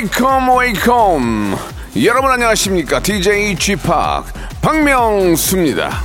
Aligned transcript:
Welcome 0.00 0.56
welcome. 0.58 1.56
여러분 2.04 2.30
안녕하십니까? 2.30 3.00
DJ 3.00 3.54
G-Park 3.56 3.82
박명수입니다. 4.62 6.02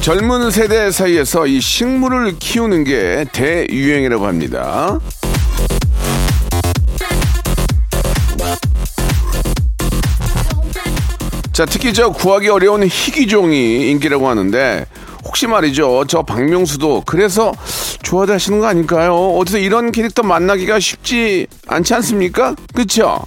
젊은 0.00 0.50
세대 0.50 0.90
사이에서 0.90 1.46
이 1.46 1.60
식물을 1.60 2.38
키우는 2.38 2.84
게 2.84 3.26
대유행이라고 3.32 4.26
합니다. 4.26 4.98
자, 11.52 11.66
특히 11.66 11.92
저 11.92 12.10
구하기 12.10 12.48
어려운 12.48 12.84
희귀종이 12.84 13.90
인기라고 13.90 14.28
하는데 14.28 14.86
혹시 15.24 15.46
말이죠. 15.46 16.04
저 16.06 16.22
박명수도 16.22 17.02
그래서 17.06 17.52
좋아하시는 18.02 18.60
거 18.60 18.66
아닐까요? 18.66 19.14
어디서 19.14 19.58
이런 19.58 19.90
캐릭터 19.90 20.22
만나기가 20.22 20.78
쉽지 20.78 21.46
않지 21.66 21.94
않습니까? 21.94 22.54
그쵸? 22.74 23.24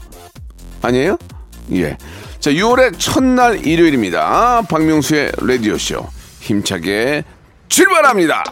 아니에요? 0.81 1.17
예. 1.73 1.97
자, 2.39 2.51
6월의 2.51 2.97
첫날 2.99 3.65
일요일입니다. 3.65 4.61
박명수의 4.69 5.31
라디오쇼. 5.41 6.07
힘차게 6.39 7.23
출발합니다. 7.67 8.43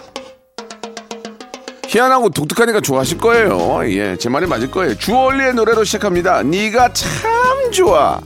희한하고 1.88 2.30
독특하니까 2.30 2.82
좋아하실 2.82 3.20
거예요. 3.20 3.82
예, 3.86 4.18
제 4.18 4.28
말이 4.28 4.48
맞을 4.48 4.70
거예요. 4.70 4.98
주얼리의 4.98 5.54
노래로 5.54 5.86
시작합니다. 5.86 6.44
네가 6.44 6.92
참 6.92 7.72
좋아. 7.72 8.20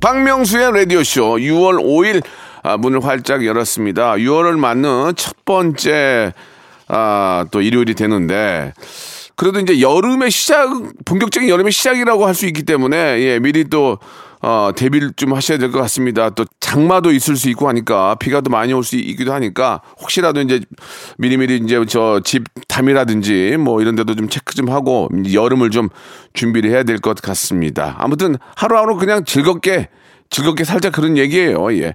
박명수의 0.00 0.72
라디오쇼 0.72 1.36
6월 1.36 1.78
5일 1.84 2.22
아, 2.62 2.76
문을 2.76 3.04
활짝 3.04 3.44
열었습니다. 3.44 4.14
6월을 4.14 4.58
맞는 4.58 5.14
첫 5.16 5.44
번째 5.44 6.32
아, 6.88 7.44
또 7.50 7.60
일요일이 7.62 7.94
되는데 7.94 8.72
그래도 9.36 9.60
이제 9.60 9.80
여름의 9.80 10.30
시작 10.30 10.68
본격적인 11.04 11.48
여름의 11.48 11.72
시작이라고 11.72 12.26
할 12.26 12.34
수 12.34 12.46
있기 12.46 12.64
때문에 12.64 13.20
예, 13.20 13.38
미리 13.38 13.64
또 13.64 13.98
어, 14.42 14.70
대비를 14.74 15.12
좀 15.16 15.34
하셔야 15.34 15.58
될 15.58 15.70
것 15.70 15.78
같습니다. 15.82 16.30
또 16.30 16.44
장마도 16.60 17.12
있을 17.12 17.36
수 17.36 17.50
있고 17.50 17.68
하니까 17.68 18.14
비가 18.14 18.40
또 18.40 18.50
많이 18.50 18.72
올 18.72 18.82
수 18.82 18.96
있기도 18.96 19.32
하니까 19.34 19.82
혹시라도 20.00 20.40
이제 20.40 20.60
미리미리 21.18 21.56
이제 21.64 21.82
저 21.86 22.20
집 22.24 22.44
담이라든지 22.68 23.56
뭐 23.58 23.80
이런 23.82 23.96
데도 23.96 24.14
좀 24.14 24.28
체크 24.28 24.54
좀 24.54 24.70
하고 24.70 25.08
여름을 25.32 25.70
좀 25.70 25.88
준비를 26.32 26.70
해야 26.70 26.82
될 26.84 26.98
것 27.00 27.20
같습니다. 27.20 27.96
아무튼 27.98 28.36
하루하루 28.56 28.96
그냥 28.96 29.24
즐겁게 29.24 29.88
즐겁게 30.30 30.64
살짝 30.64 30.92
그런 30.92 31.18
얘기예요. 31.18 31.72
예. 31.74 31.94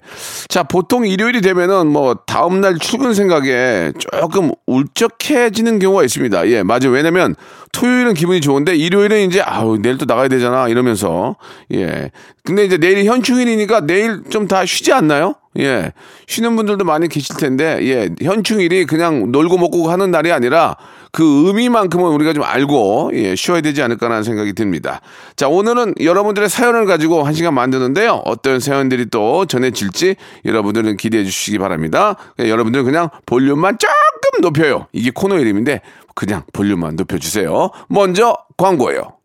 자, 0.49 0.63
보통 0.63 1.07
일요일이 1.07 1.41
되면은 1.41 1.87
뭐 1.87 2.15
다음 2.25 2.59
날 2.61 2.77
출근 2.77 3.13
생각에 3.13 3.93
조금 3.97 4.51
울적해지는 4.67 5.79
경우가 5.79 6.03
있습니다. 6.03 6.47
예, 6.49 6.63
맞아요. 6.63 6.89
왜냐면 6.89 7.35
토요일은 7.75 8.13
기분이 8.13 8.39
좋은데 8.39 8.75
일요일은 8.75 9.27
이제 9.27 9.41
아우 9.41 9.77
내일 9.77 9.97
또 9.97 10.05
나가야 10.05 10.29
되잖아 10.29 10.69
이러면서 10.69 11.35
예. 11.73 12.09
근데 12.43 12.63
이제 12.63 12.77
내일 12.77 13.03
현충일이니까 13.05 13.81
내일 13.81 14.23
좀 14.29 14.45
다 14.47 14.65
쉬지 14.65 14.93
않나요? 14.93 15.33
예. 15.57 15.91
쉬는 16.27 16.55
분들도 16.55 16.85
많이 16.85 17.07
계실 17.07 17.35
텐데, 17.37 17.79
예. 17.81 18.09
현충일이 18.21 18.85
그냥 18.85 19.31
놀고 19.31 19.57
먹고 19.57 19.89
하는 19.89 20.11
날이 20.11 20.31
아니라 20.31 20.75
그 21.11 21.47
의미만큼은 21.47 22.11
우리가 22.11 22.33
좀 22.33 22.43
알고, 22.43 23.11
예. 23.13 23.35
쉬어야 23.35 23.61
되지 23.61 23.81
않을까라는 23.81 24.23
생각이 24.23 24.53
듭니다. 24.53 25.01
자, 25.35 25.47
오늘은 25.47 25.95
여러분들의 26.01 26.49
사연을 26.49 26.85
가지고 26.85 27.23
한 27.23 27.33
시간 27.33 27.53
만드는데요. 27.55 28.21
어떤 28.25 28.59
사연들이 28.59 29.07
또 29.09 29.45
전해질지 29.45 30.15
여러분들은 30.45 30.97
기대해 30.97 31.23
주시기 31.23 31.57
바랍니다. 31.57 32.15
예, 32.41 32.49
여러분들은 32.49 32.85
그냥 32.85 33.09
볼륨만 33.25 33.77
조금 33.79 34.41
높여요. 34.41 34.87
이게 34.91 35.09
코너 35.13 35.39
이름인데 35.39 35.81
그냥 36.15 36.43
볼륨만 36.53 36.95
높여주세요. 36.95 37.69
먼저 37.89 38.35
광고예요. 38.57 39.17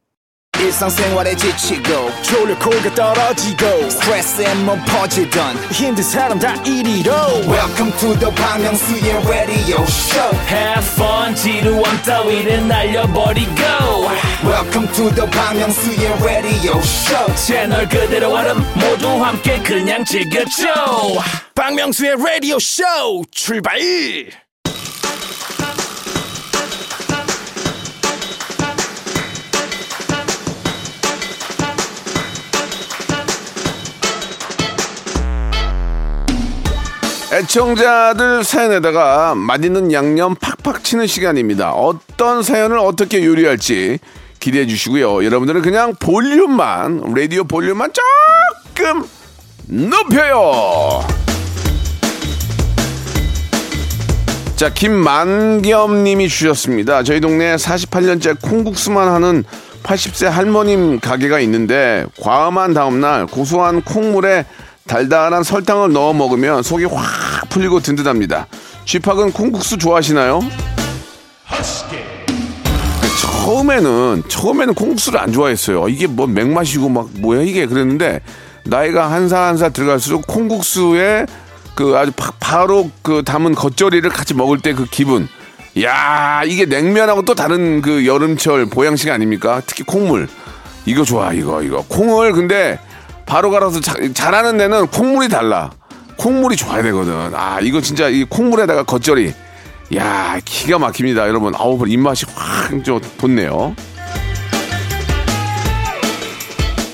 일상생활에 0.58 1.34
지치고, 1.36 2.10
졸려 2.22 2.58
코가 2.58 2.94
떨어지고, 2.94 3.88
스트레스에 3.88 4.54
몸 4.56 4.78
퍼지던, 4.84 5.56
힘든 5.72 6.02
사람 6.02 6.38
다 6.38 6.52
이리로. 6.64 7.10
welcome 7.48 7.90
to 7.98 8.12
the 8.18 8.34
Bang 8.34 8.60
Myung-soo's 8.62 9.26
radio 9.30 9.80
show 9.84 10.36
Have 10.50 10.84
fun, 10.84 11.34
지루함 11.34 12.02
따위를 12.02 12.68
날려버리고. 12.68 13.62
welcome 14.44 14.86
to 14.92 15.08
the 15.14 15.30
Bang 15.30 15.56
Myung-soo's 15.62 16.22
radio 16.22 16.76
show 16.80 17.34
채널 17.36 17.88
그대로 17.88 18.34
얼음 18.34 18.58
모두 18.74 19.08
함께 19.24 19.58
그냥 19.62 20.04
즐겨줘. 20.04 20.66
박명수의 21.54 22.16
라디오 22.18 22.58
쇼 22.58 22.82
출발. 23.30 23.78
애청자들 37.32 38.42
사연에다가 38.42 39.36
맛있는 39.36 39.92
양념 39.92 40.34
팍팍 40.34 40.82
치는 40.82 41.06
시간입니다. 41.06 41.72
어떤 41.72 42.42
사연을 42.42 42.78
어떻게 42.78 43.24
요리할지 43.24 44.00
기대해 44.40 44.66
주시고요. 44.66 45.24
여러분들은 45.24 45.62
그냥 45.62 45.94
볼륨만, 45.94 47.14
라디오 47.14 47.44
볼륨만 47.44 47.92
조금 47.92 49.04
높여요. 49.68 51.06
자, 54.56 54.72
김만겸 54.72 56.02
님이 56.02 56.28
주셨습니다. 56.28 57.04
저희 57.04 57.20
동네에 57.20 57.54
48년째 57.54 58.42
콩국수만 58.42 59.08
하는 59.08 59.44
80세 59.84 60.26
할머님 60.26 60.98
가게가 60.98 61.38
있는데 61.40 62.04
과음한 62.20 62.74
다음날 62.74 63.26
고소한 63.26 63.82
콩물에 63.82 64.44
달달한 64.90 65.44
설탕을 65.44 65.92
넣어 65.92 66.12
먹으면 66.12 66.64
속이 66.64 66.86
확 66.86 67.48
풀리고 67.48 67.78
든든합니다. 67.78 68.48
쥐팍은 68.86 69.30
콩국수 69.30 69.78
좋아하시나요? 69.78 70.40
처음에는 73.20 74.24
처음에는 74.26 74.74
콩국수를 74.74 75.20
안 75.20 75.30
좋아했어요. 75.32 75.88
이게 75.88 76.08
뭐 76.08 76.26
맥맛이고 76.26 76.88
막 76.88 77.08
뭐야 77.20 77.42
이게 77.42 77.66
그랬는데 77.66 78.20
나이가 78.64 79.12
한 79.12 79.28
살 79.28 79.42
한 79.44 79.56
살 79.56 79.72
들어갈수록 79.72 80.26
콩국수에 80.26 81.26
그 81.76 81.96
아주 81.96 82.10
팍 82.16 82.40
바로 82.40 82.90
그 83.02 83.22
담은 83.24 83.54
겉절이를 83.54 84.10
같이 84.10 84.34
먹을 84.34 84.58
때 84.58 84.74
그 84.74 84.86
기분. 84.86 85.28
야 85.84 86.42
이게 86.44 86.64
냉면하고 86.64 87.22
또 87.24 87.36
다른 87.36 87.80
그 87.80 88.06
여름철 88.06 88.66
보양식 88.66 89.08
아닙니까? 89.08 89.62
특히 89.66 89.84
콩물. 89.84 90.28
이거 90.84 91.04
좋아 91.04 91.32
이거 91.32 91.62
이거 91.62 91.84
콩을 91.88 92.32
근데 92.32 92.80
바로 93.30 93.52
갈아서 93.52 93.78
자- 93.80 93.94
잘하는 94.12 94.58
데는 94.58 94.88
콩물이 94.88 95.28
달라. 95.28 95.70
콩물이 96.16 96.56
좋아야 96.56 96.82
되거든. 96.82 97.30
아 97.32 97.60
이거 97.62 97.80
진짜 97.80 98.08
이 98.08 98.24
콩물에다가 98.24 98.82
겉절이. 98.82 99.32
야 99.94 100.40
기가 100.44 100.80
막힙니다 100.80 101.28
여러분. 101.28 101.54
아우 101.56 101.80
입맛이 101.86 102.26
확좀 102.34 103.00
돋네요. 103.18 103.76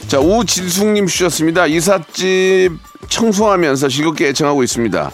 자, 0.08 0.18
우진숙님 0.20 1.06
주셨습니다. 1.06 1.66
이삿집 1.66 2.70
청소하면서 3.08 3.88
즐겁게 3.88 4.28
애청하고 4.28 4.62
있습니다. 4.62 5.10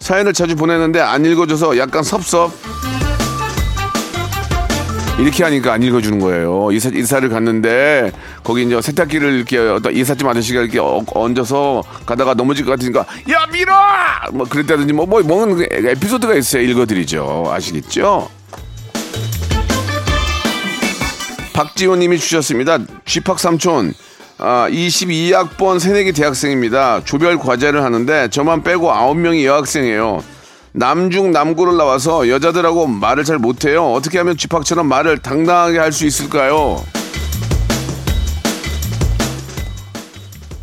사연을 0.00 0.32
자주 0.32 0.56
보내는데 0.56 1.00
안 1.00 1.22
읽어줘서 1.26 1.76
약간 1.76 2.02
섭섭. 2.02 2.50
이렇게 5.22 5.44
하니까 5.44 5.72
안 5.72 5.82
읽어주는 5.84 6.18
거예요. 6.18 6.72
이사, 6.72 6.88
이사를 6.88 7.28
갔는데 7.28 8.10
거기 8.42 8.64
이제 8.64 8.80
세탁기를 8.82 9.34
이렇게 9.34 9.56
어떤 9.56 9.94
이삿집 9.94 10.26
아저씨가 10.26 10.62
이렇게 10.62 10.80
어- 10.80 11.04
얹어서 11.14 11.84
가다가 12.04 12.34
넘어질 12.34 12.64
것 12.64 12.72
같으니까 12.72 13.00
야 13.30 13.46
밀어! 13.52 13.72
뭐 14.32 14.46
그랬다든지 14.48 14.92
뭐, 14.92 15.06
뭐, 15.06 15.22
그 15.22 15.64
에피소드가 15.70 16.34
있어요. 16.34 16.62
읽어드리죠. 16.62 17.50
아시겠죠? 17.54 18.28
박지호님이 21.52 22.18
주셨습니다. 22.18 22.78
쥐팍 23.04 23.38
삼촌. 23.38 23.94
아, 24.38 24.66
22학번 24.70 25.78
새내기 25.78 26.12
대학생입니다. 26.12 27.02
조별 27.04 27.38
과제를 27.38 27.84
하는데 27.84 28.28
저만 28.30 28.64
빼고 28.64 28.88
9명이 28.88 29.44
여학생이에요. 29.44 30.24
남중 30.72 31.32
남고를 31.32 31.76
나와서 31.76 32.28
여자들하고 32.28 32.86
말을 32.86 33.24
잘 33.24 33.38
못해요. 33.38 33.92
어떻게 33.92 34.18
하면 34.18 34.36
쥐팍처럼 34.36 34.86
말을 34.86 35.18
당당하게 35.18 35.78
할 35.78 35.92
수 35.92 36.06
있을까요? 36.06 36.82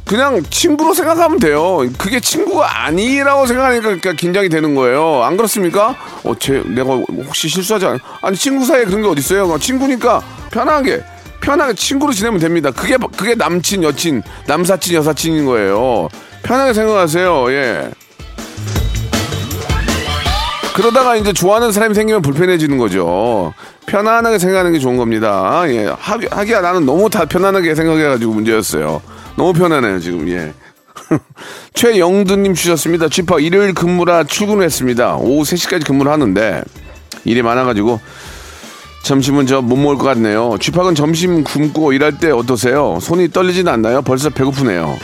그냥 0.06 0.42
친구로 0.50 0.96
생각하면 0.96 1.38
돼요. 1.40 1.82
그게 2.00 2.20
친구가 2.20 2.86
아니라고 2.86 3.46
생각하니까 3.46 3.84
그러니까 3.84 4.14
긴장이 4.14 4.50
되는 4.50 4.74
거예요. 4.74 5.22
안 5.22 5.38
그렇습니까? 5.38 5.96
어, 6.24 6.34
쟤 6.40 6.64
내가 6.66 6.96
혹시 6.96 7.48
실수하지 7.48 7.86
않아? 7.86 8.00
아니 8.24 8.36
친구 8.36 8.66
사이에 8.66 8.86
그런 8.86 9.04
게 9.04 9.08
어디 9.08 9.20
있어요? 9.20 9.56
친구니까 9.60 10.24
편하게 10.50 11.04
편하게 11.42 11.76
친구로 11.76 12.12
지내면 12.12 12.40
됩니다. 12.40 12.72
그게 12.72 12.98
그게 13.16 13.36
남친, 13.36 13.84
여친, 13.84 14.24
남사친, 14.48 14.96
여사친인 14.96 15.46
거예요. 15.46 16.10
편하게 16.42 16.74
생각하세요. 16.74 17.52
예. 17.52 17.92
그러다가 20.80 21.18
이제 21.18 21.34
좋아하는 21.34 21.74
사람이 21.74 21.94
생기면 21.94 22.22
불편해지는 22.22 22.78
거죠. 22.78 23.54
편안하게 23.86 24.40
생각하는 24.40 24.72
게 24.72 24.80
좋은 24.80 24.96
겁니다. 24.96 25.64
예. 25.68 25.88
하기, 25.88 26.28
하기야 26.32 26.62
나는 26.62 26.86
너무 26.86 27.10
다 27.10 27.26
편안하게 27.26 27.76
생각해가지고 27.76 28.32
문제였어요. 28.34 29.02
너무 29.36 29.52
편안해요, 29.52 30.00
지금, 30.00 30.30
예. 30.30 30.54
최영두님 31.74 32.54
주셨습니다. 32.54 33.10
쥐파 33.10 33.40
일요일 33.42 33.74
근무라 33.74 34.24
출근했습니다. 34.24 35.18
오후 35.18 35.44
3시까지 35.44 35.86
근무를 35.86 36.14
하는데 36.14 36.64
일이 37.26 37.42
많아가지고 37.42 38.00
점심은 39.04 39.48
저 39.48 39.62
못 39.62 39.76
먹을 39.76 39.98
것 39.98 40.06
같네요. 40.06 40.56
쥐팍은 40.62 40.96
점심 40.96 41.44
굶고 41.44 41.92
일할 41.92 42.18
때 42.20 42.32
어떠세요? 42.32 43.00
손이 43.02 43.32
떨리진 43.32 43.68
않나요? 43.68 44.02
벌써 44.02 44.30
배고프네요. 44.30 44.98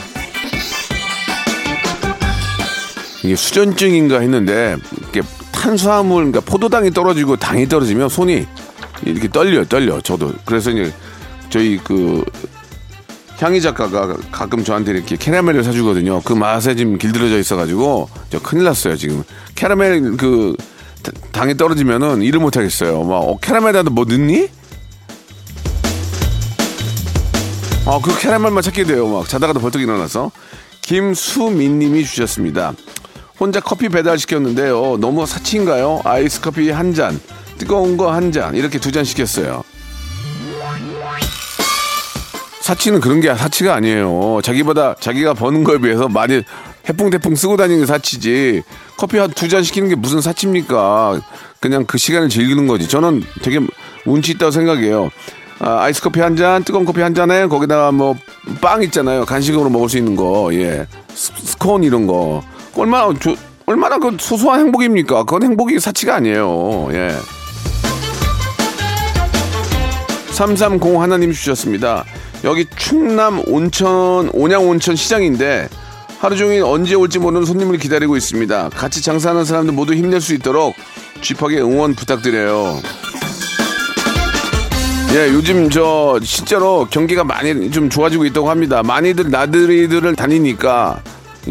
이게 3.23 3.35
수전증인가 3.35 4.19
했는데 4.21 4.77
이게 5.09 5.21
탄수화물, 5.65 6.25
그러니까 6.25 6.41
포도당이 6.41 6.91
떨어지고 6.91 7.37
당이 7.37 7.67
떨어지면 7.67 8.07
손이 8.07 8.45
이렇게 9.03 9.27
떨려요, 9.27 9.65
떨려. 9.65 9.99
저도 9.99 10.31
그래서 10.45 10.69
이제 10.69 10.93
저희 11.49 11.79
그 11.83 12.23
향희 13.39 13.59
작가가 13.61 14.15
가끔 14.31 14.63
저한테 14.63 14.91
이렇게 14.91 15.15
캐러멜을 15.15 15.63
사주거든요. 15.63 16.21
그 16.21 16.33
맛에 16.33 16.75
지금 16.75 16.99
길들여져 16.99 17.39
있어가지고 17.39 18.09
저 18.29 18.39
큰일 18.39 18.65
났어요 18.65 18.95
지금. 18.95 19.23
캐러멜 19.55 20.01
그 20.17 20.55
당이 21.31 21.57
떨어지면은 21.57 22.21
일을 22.21 22.39
못 22.39 22.55
하겠어요. 22.55 23.03
막 23.03 23.15
어, 23.15 23.37
캐러멜에다 23.39 23.89
뭐 23.89 24.05
넣니? 24.05 24.47
아, 27.87 27.99
그 28.03 28.17
캐러멜만 28.19 28.61
찾게 28.61 28.83
돼요. 28.83 29.07
막 29.07 29.27
자다가도 29.27 29.59
벌떡 29.59 29.81
일어나서. 29.81 30.31
김수민님이 30.81 32.05
주셨습니다. 32.05 32.73
혼자 33.39 33.59
커피 33.59 33.89
배달 33.89 34.17
시켰는데요. 34.17 34.97
너무 34.99 35.25
사치인가요? 35.25 36.01
아이스 36.05 36.41
커피 36.41 36.69
한 36.71 36.93
잔, 36.93 37.19
뜨거운 37.57 37.97
거 37.97 38.09
한 38.11 38.31
잔, 38.31 38.55
이렇게 38.55 38.79
두 38.79 38.91
잔 38.91 39.03
시켰어요. 39.03 39.63
사치는 42.61 42.99
그런 42.99 43.21
게 43.21 43.33
사치가 43.35 43.75
아니에요. 43.75 44.39
자기보다 44.43 44.95
자기가 44.99 45.33
버는 45.35 45.63
거에 45.63 45.77
비해서 45.77 46.07
많이 46.07 46.41
해풍대풍 46.89 47.35
쓰고 47.35 47.57
다니는 47.57 47.81
게 47.81 47.85
사치지. 47.85 48.63
커피 48.97 49.17
한 49.17 49.29
두 49.31 49.47
잔 49.49 49.61
시키는 49.63 49.89
게 49.89 49.95
무슨 49.95 50.21
사치입니까? 50.21 51.21
그냥 51.59 51.85
그 51.85 51.97
시간을 51.97 52.29
즐기는 52.29 52.65
거지. 52.67 52.87
저는 52.87 53.23
되게 53.43 53.59
운치 54.05 54.31
있다고 54.33 54.51
생각해요. 54.51 55.09
아, 55.59 55.81
아이스 55.83 56.01
커피 56.01 56.21
한 56.21 56.35
잔, 56.35 56.63
뜨거운 56.63 56.85
커피 56.85 57.01
한 57.01 57.13
잔에 57.13 57.45
거기다가 57.47 57.91
뭐 57.91 58.15
빵 58.61 58.83
있잖아요. 58.83 59.25
간식으로 59.25 59.69
먹을 59.69 59.89
수 59.89 59.97
있는 59.97 60.15
거, 60.15 60.49
예, 60.53 60.85
스, 61.13 61.31
스콘 61.35 61.83
이런 61.83 62.05
거. 62.07 62.43
얼마나 62.75 63.13
조, 63.19 63.35
얼마나 63.65 63.97
그 63.97 64.15
소소한 64.19 64.59
행복입니까? 64.59 65.23
그건 65.23 65.43
행복이 65.43 65.79
사치가 65.79 66.15
아니에요. 66.15 66.89
예. 66.91 67.15
330 70.31 70.99
하나님 70.99 71.31
주셨습니다. 71.31 72.03
여기 72.43 72.65
충남 72.75 73.41
온천 73.47 74.29
온양 74.33 74.67
온천 74.67 74.95
시장인데 74.95 75.69
하루 76.19 76.35
종일 76.35 76.63
언제 76.63 76.95
올지 76.95 77.19
모르는 77.19 77.45
손님을 77.45 77.77
기다리고 77.77 78.17
있습니다. 78.17 78.69
같이 78.69 79.01
장사하는 79.01 79.45
사람들 79.45 79.73
모두 79.73 79.93
힘낼 79.93 80.21
수 80.21 80.33
있도록 80.33 80.75
쥐팍에 81.21 81.59
응원 81.59 81.95
부탁드려요. 81.95 82.79
예, 85.13 85.29
요즘 85.29 85.69
저 85.69 86.19
실제로 86.21 86.85
경기가 86.89 87.23
많이 87.23 87.71
좀 87.71 87.89
좋아지고 87.89 88.25
있다고 88.25 88.49
합니다. 88.49 88.83
많이들 88.83 89.31
나들이들을 89.31 90.15
다니니까 90.15 91.01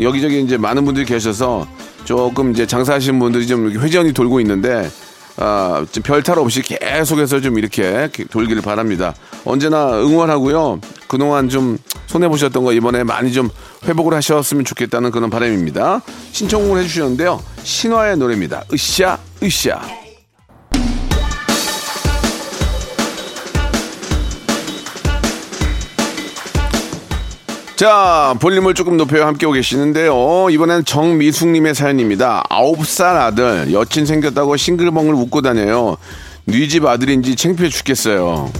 여기저기 0.01 0.43
이제 0.43 0.57
많은 0.57 0.85
분들이 0.85 1.07
계셔서 1.07 1.67
조금 2.05 2.53
이제 2.53 2.67
장사하시는 2.67 3.19
분들이 3.19 3.47
좀 3.47 3.71
회전이 3.71 4.13
돌고 4.13 4.41
있는데 4.41 4.91
아, 5.37 5.85
별탈 6.03 6.39
없이 6.39 6.63
계속해서 6.63 7.41
좀 7.41 7.59
이렇게 7.59 8.09
돌기를 8.31 8.63
바랍니다. 8.63 9.15
언제나 9.45 10.01
응원하고요. 10.01 10.81
그동안 11.09 11.49
좀 11.49 11.79
손해보셨던 12.07 12.65
거 12.65 12.73
이번에 12.73 13.03
많이 13.03 13.33
좀 13.33 13.49
회복을 13.85 14.15
하셨으면 14.15 14.65
좋겠다는 14.65 15.11
그런 15.11 15.31
바람입니다. 15.31 16.03
신청을 16.33 16.81
해주셨는데요. 16.83 17.43
신화의 17.63 18.17
노래입니다. 18.17 18.65
으쌰, 18.73 19.19
으쌰. 19.43 20.04
자, 27.77 28.37
볼륨을 28.39 28.75
조금 28.75 28.97
높여 28.97 29.27
함께 29.27 29.47
오고 29.47 29.55
계시는데요. 29.55 30.49
이번엔 30.49 30.85
정미숙님의 30.85 31.75
사연입니다. 31.75 32.45
아홉 32.49 32.87
살 32.87 33.17
아들, 33.17 33.73
여친 33.73 34.07
생겼다고 34.07 34.57
싱글벙글 34.57 35.15
웃고 35.15 35.43
다녀요. 35.43 35.97
네집 36.45 36.87
아들인지 36.87 37.35
창피해 37.35 37.69
죽겠어요. 37.71 38.53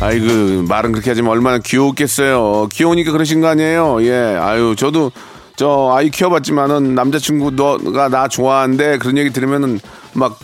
아이고, 0.00 0.62
말은 0.62 0.92
그렇게 0.92 1.10
하지만 1.10 1.32
얼마나 1.32 1.58
귀여웠겠어요. 1.58 2.68
귀여우니까 2.72 3.12
그러신 3.12 3.42
거 3.42 3.48
아니에요? 3.48 4.02
예, 4.06 4.38
아유, 4.40 4.74
저도 4.74 5.12
저 5.56 5.92
아이 5.94 6.08
키워봤지만은 6.08 6.94
남자친구 6.94 7.50
너가 7.50 8.08
나 8.08 8.28
좋아한대 8.28 8.96
그런 8.96 9.18
얘기 9.18 9.30
들으면은 9.30 9.78
막 10.14 10.38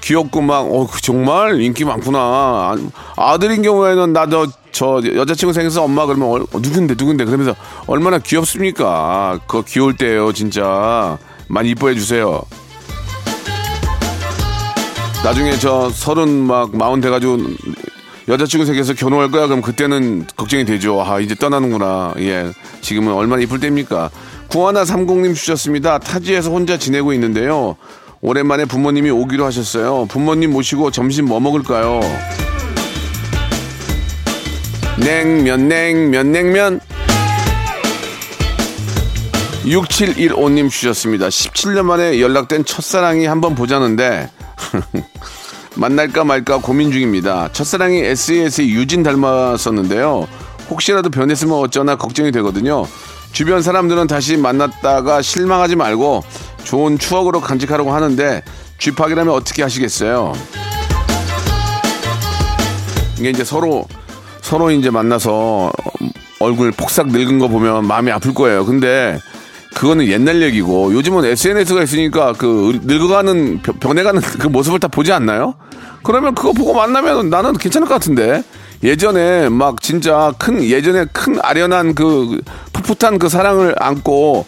귀엽고 0.00 0.40
막, 0.40 0.62
어, 0.62 0.88
정말 1.00 1.60
인기 1.60 1.84
많구나. 1.84 2.74
아들인 3.16 3.62
경우에는 3.62 4.12
나도 4.12 4.48
저 4.72 5.00
여자친구 5.14 5.52
생겨서 5.52 5.84
엄마 5.84 6.06
그러면 6.06 6.28
어, 6.28 6.58
누군데 6.58 6.94
누군데 6.96 7.24
그러면서 7.24 7.54
얼마나 7.86 8.18
귀엽습니까? 8.18 9.38
그거 9.46 9.62
귀여울 9.62 9.96
때예요 9.96 10.32
진짜 10.32 11.18
많이 11.48 11.70
이뻐해 11.70 11.94
주세요. 11.94 12.42
나중에 15.22 15.56
저 15.58 15.88
서른 15.90 16.28
막 16.46 16.74
마흔 16.76 17.00
돼가지고 17.00 17.38
여자친구 18.28 18.66
생겨서 18.66 18.94
결혼할 18.94 19.30
거야 19.30 19.46
그럼 19.46 19.62
그때는 19.62 20.26
걱정이 20.36 20.64
되죠. 20.64 21.02
아 21.02 21.20
이제 21.20 21.34
떠나는구나. 21.34 22.14
예 22.18 22.50
지금은 22.80 23.12
얼마나 23.12 23.42
이쁠 23.42 23.60
때입니까? 23.60 24.10
구하나 24.48 24.84
삼공님 24.84 25.34
주셨습니다. 25.34 25.98
타지에서 25.98 26.50
혼자 26.50 26.76
지내고 26.78 27.12
있는데요. 27.12 27.76
오랜만에 28.20 28.64
부모님이 28.64 29.10
오기로 29.10 29.44
하셨어요. 29.44 30.06
부모님 30.06 30.52
모시고 30.52 30.90
점심 30.90 31.26
뭐 31.26 31.40
먹을까요? 31.40 32.00
냉면 34.98 35.68
냉면 35.68 36.32
냉면 36.32 36.80
6715님 39.64 40.70
주셨습니다. 40.70 41.28
17년 41.28 41.82
만에 41.84 42.20
연락된 42.20 42.64
첫사랑이 42.64 43.26
한번 43.26 43.54
보자는데 43.54 44.28
만날까 45.76 46.24
말까 46.24 46.58
고민 46.58 46.92
중입니다. 46.92 47.50
첫사랑이 47.52 47.98
SES의 47.98 48.70
유진 48.70 49.02
닮았었는데요. 49.02 50.26
혹시라도 50.68 51.10
변했으면 51.10 51.58
어쩌나 51.58 51.96
걱정이 51.96 52.32
되거든요. 52.32 52.86
주변 53.32 53.62
사람들은 53.62 54.08
다시 54.08 54.36
만났다가 54.36 55.22
실망하지 55.22 55.76
말고 55.76 56.22
좋은 56.64 56.98
추억으로 56.98 57.40
간직하라고 57.40 57.94
하는데 57.94 58.42
쥐팍이라면 58.78 59.32
어떻게 59.32 59.62
하시겠어요? 59.62 60.34
이게 63.18 63.30
이제 63.30 63.44
서로 63.44 63.86
서로 64.52 64.70
이제 64.70 64.90
만나서 64.90 65.72
얼굴 66.38 66.72
폭삭 66.72 67.06
늙은 67.06 67.38
거 67.38 67.48
보면 67.48 67.86
마음이 67.86 68.12
아플 68.12 68.34
거예요. 68.34 68.66
근데 68.66 69.18
그거는 69.74 70.08
옛날 70.08 70.42
얘기고 70.42 70.92
요즘은 70.92 71.24
SNS가 71.24 71.82
있으니까 71.82 72.34
그 72.34 72.78
늙어가는 72.82 73.62
변해가는 73.62 74.20
그 74.20 74.48
모습을 74.48 74.78
다 74.78 74.88
보지 74.88 75.10
않나요? 75.10 75.54
그러면 76.02 76.34
그거 76.34 76.52
보고 76.52 76.74
만나면 76.74 77.30
나는 77.30 77.54
괜찮을 77.54 77.88
것 77.88 77.94
같은데 77.94 78.44
예전에 78.82 79.48
막 79.48 79.80
진짜 79.80 80.34
큰 80.36 80.62
예전에 80.62 81.06
큰 81.14 81.38
아련한 81.40 81.94
그 81.94 82.42
풋풋한 82.74 83.18
그 83.18 83.30
사랑을 83.30 83.74
안고 83.78 84.44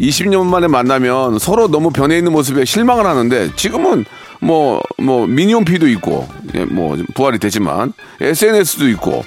20년 0.00 0.46
만에 0.46 0.66
만나면 0.66 1.38
서로 1.38 1.68
너무 1.68 1.90
변해 1.90 2.18
있는 2.18 2.32
모습에 2.32 2.64
실망을 2.64 3.06
하는데 3.06 3.54
지금은 3.54 4.04
뭐, 4.40 4.82
뭐, 4.98 5.26
미니홈피도 5.26 5.88
있고, 5.88 6.28
예, 6.54 6.66
뭐, 6.66 6.98
부활이 7.14 7.38
되지만, 7.38 7.94
SNS도 8.20 8.88
있고, 8.90 9.24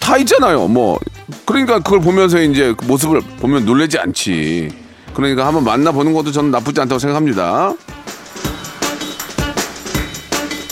다 0.00 0.16
있잖아요. 0.18 0.66
뭐, 0.66 0.98
그러니까 1.46 1.78
그걸 1.78 2.00
보면서 2.00 2.40
이제 2.40 2.74
그 2.76 2.84
모습을 2.84 3.20
보면 3.20 3.64
놀라지 3.64 3.98
않지. 3.98 4.70
그러니까 5.14 5.46
한번 5.46 5.64
만나보는 5.64 6.12
것도 6.12 6.32
저는 6.32 6.50
나쁘지 6.50 6.80
않다고 6.80 6.98
생각합니다. 6.98 7.74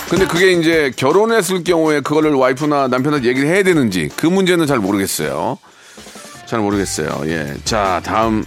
근데 0.09 0.27
그게 0.27 0.53
이제 0.53 0.91
결혼했을 0.97 1.63
경우에 1.65 2.01
그거를 2.01 2.33
와이프나 2.33 2.89
남편한테 2.89 3.29
얘기를 3.29 3.47
해야 3.49 3.63
되는지 3.63 4.09
그 4.17 4.27
문제는 4.27 4.67
잘 4.67 4.79
모르겠어요. 4.79 5.59
잘 6.47 6.61
모르겠어요. 6.61 7.21
예. 7.27 7.55
자, 7.65 8.01
다음 8.03 8.43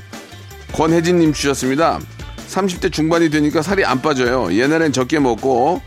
권혜진님 0.73 1.33
주셨습니다. 1.33 1.99
30대 2.49 2.91
중반이 2.91 3.29
되니까 3.29 3.61
살이 3.61 3.85
안 3.85 4.01
빠져요. 4.01 4.51
옛날엔 4.51 4.91
적게 4.91 5.19
먹고 5.19 5.81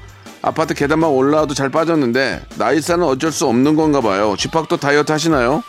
아파트 0.47 0.75
계단만 0.75 1.09
올라와도 1.09 1.55
잘 1.55 1.71
빠졌는데 1.71 2.43
나이살은 2.57 3.03
어쩔 3.05 3.33
수 3.33 3.47
없는 3.47 3.77
건가 3.77 4.03
봐요. 4.03 4.35
쥐팍도 4.39 4.77
다이어트 4.77 5.11
하시나요? 5.11 5.63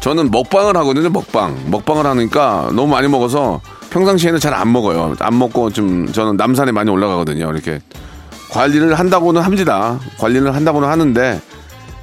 저는 0.00 0.30
먹방을 0.30 0.74
하거든요. 0.78 1.10
먹방. 1.10 1.58
먹방을 1.66 2.06
하니까 2.06 2.70
너무 2.72 2.86
많이 2.86 3.06
먹어서 3.06 3.60
평상시에는 3.90 4.40
잘 4.40 4.54
안 4.54 4.72
먹어요. 4.72 5.14
안 5.18 5.38
먹고 5.38 5.70
좀 5.70 6.10
저는 6.10 6.38
남산에 6.38 6.72
많이 6.72 6.90
올라가거든요. 6.90 7.50
이렇게 7.52 7.80
관리를 8.50 8.94
한다고는 8.98 9.42
합니다. 9.42 9.98
관리를 10.18 10.54
한다고는 10.54 10.88
하는데 10.88 11.38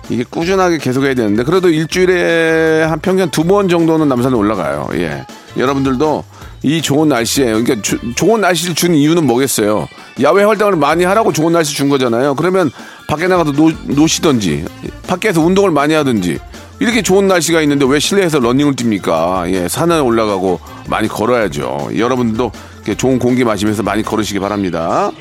이게 0.09 0.23
꾸준하게 0.29 0.77
계속해야 0.77 1.15
되는데 1.15 1.43
그래도 1.43 1.69
일주일에 1.69 2.83
한 2.83 2.99
평균 2.99 3.31
두 3.31 3.43
번 3.43 3.67
정도는 3.67 4.07
남산에 4.07 4.35
올라가요. 4.35 4.89
예. 4.93 5.25
여러분들도 5.57 6.23
이 6.67 6.81
좋은 6.81 7.07
날씨에 7.07 7.45
그러니까 7.45 7.81
주, 7.81 7.97
좋은 8.13 8.41
날씨를 8.41 8.75
준 8.75 8.93
이유는 8.93 9.25
뭐겠어요? 9.25 9.88
야외 10.21 10.43
활동을 10.43 10.75
많이 10.75 11.05
하라고 11.05 11.31
좋은 11.31 11.53
날씨 11.53 11.74
준 11.74 11.88
거잖아요. 11.88 12.36
그러면 12.36 12.69
밖에 13.07 13.27
나가서 13.27 13.53
노, 13.53 13.71
노시던지 13.86 14.65
밖에서 15.07 15.39
운동을 15.39 15.71
많이 15.71 15.93
하든지 15.93 16.39
이렇게 16.81 17.01
좋은 17.01 17.29
날씨가 17.29 17.62
있는데 17.62 17.86
왜 17.88 18.00
실내에서 18.00 18.39
러닝을 18.39 18.74
뜁니까? 18.74 19.50
예, 19.53 19.69
산에 19.69 19.97
올라가고 19.97 20.59
많이 20.89 21.07
걸어야죠. 21.07 21.91
여러분들도 21.95 22.51
좋은 22.97 23.17
공기 23.17 23.45
마시면서 23.45 23.81
많이 23.83 24.03
걸으시기 24.03 24.39
바랍니다. 24.39 25.12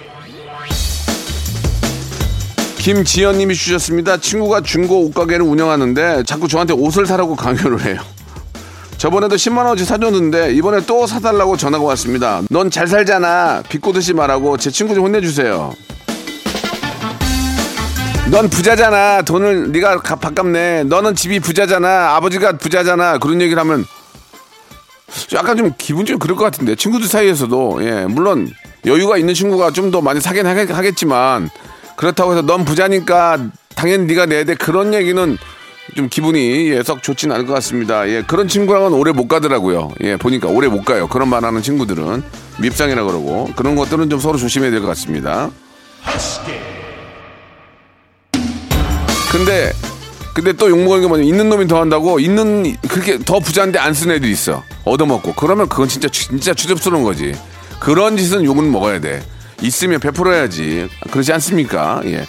김지연님이 2.78 3.54
주셨습니다. 3.54 4.16
친구가 4.16 4.62
중고 4.62 5.06
옷가게를 5.06 5.46
운영하는데 5.46 6.24
자꾸 6.24 6.48
저한테 6.48 6.74
옷을 6.74 7.06
사라고 7.06 7.36
강요를 7.36 7.84
해요. 7.84 8.15
저번에도 8.98 9.36
10만 9.36 9.58
원어치 9.58 9.84
사줬는데 9.84 10.54
이번에 10.54 10.84
또 10.86 11.06
사달라고 11.06 11.56
전화가 11.56 11.84
왔습니다. 11.84 12.42
넌 12.50 12.70
잘 12.70 12.86
살잖아. 12.88 13.62
비꼬듯이 13.68 14.14
말하고 14.14 14.56
제 14.56 14.70
친구 14.70 14.94
좀 14.94 15.04
혼내주세요. 15.04 15.74
넌 18.30 18.48
부자잖아. 18.48 19.22
돈을 19.22 19.70
네가 19.70 20.00
밥값네. 20.00 20.84
너는 20.84 21.14
집이 21.14 21.40
부자잖아. 21.40 22.16
아버지가 22.16 22.56
부자잖아. 22.56 23.18
그런 23.18 23.40
얘기를 23.40 23.60
하면 23.60 23.84
약간 25.34 25.56
좀 25.56 25.72
기분 25.78 26.04
좀 26.06 26.18
그럴 26.18 26.36
것 26.36 26.44
같은데 26.44 26.74
친구들 26.74 27.06
사이에서도 27.06 27.78
예 27.84 28.06
물론 28.06 28.50
여유가 28.86 29.16
있는 29.18 29.34
친구가 29.34 29.70
좀 29.72 29.90
더 29.90 30.00
많이 30.00 30.20
사긴 30.20 30.46
하겠지만 30.46 31.48
그렇다고 31.96 32.32
해서 32.32 32.42
넌 32.42 32.64
부자니까 32.64 33.38
당연히 33.76 34.06
네가 34.06 34.26
내야 34.26 34.44
돼 34.44 34.54
그런 34.54 34.92
얘기는 34.94 35.38
좀 35.94 36.08
기분이 36.08 36.70
예, 36.70 36.82
썩 36.82 37.02
좋진 37.02 37.30
않을 37.32 37.46
것 37.46 37.54
같습니다. 37.54 38.08
예, 38.08 38.22
그런 38.26 38.48
친구랑은 38.48 38.92
오래 38.92 39.12
못 39.12 39.28
가더라고요. 39.28 39.92
예, 40.02 40.16
보니까 40.16 40.48
오래 40.48 40.68
못 40.68 40.84
가요. 40.84 41.06
그런 41.06 41.28
말 41.28 41.44
하는 41.44 41.62
친구들은 41.62 42.22
밉상이라 42.60 43.04
그러고 43.04 43.48
그런 43.56 43.76
것들은 43.76 44.10
좀 44.10 44.18
서로 44.18 44.36
조심해야 44.38 44.70
될 44.70 44.80
것 44.80 44.88
같습니다. 44.88 45.50
근데 49.30 49.72
근데 50.34 50.52
또 50.52 50.68
욕먹는 50.68 51.00
게 51.02 51.06
뭐냐 51.08 51.24
있는 51.24 51.48
놈이 51.48 51.66
더 51.66 51.80
한다고 51.80 52.18
있는 52.20 52.76
그렇게 52.88 53.18
더 53.18 53.38
부자인데 53.40 53.78
안 53.78 53.94
쓰는 53.94 54.16
애들이 54.16 54.32
있어 54.32 54.62
얻어먹고 54.84 55.34
그러면 55.34 55.68
그건 55.68 55.88
진짜 55.88 56.08
진짜 56.08 56.52
추접스러운 56.52 57.02
거지 57.04 57.34
그런 57.80 58.16
짓은 58.16 58.44
욕은 58.44 58.70
먹어야 58.70 59.00
돼 59.00 59.22
있으면 59.62 59.98
베풀어야지 60.00 60.88
그렇지 61.10 61.32
않습니까 61.32 62.02
예. 62.04 62.24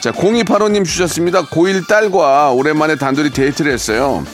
자 0.00 0.12
0285님 0.12 0.84
주셨습니다. 0.84 1.44
고1 1.46 1.88
딸과 1.88 2.52
오랜만에 2.52 2.96
단둘이 2.96 3.30
데이트를 3.30 3.72
했어요. 3.72 4.24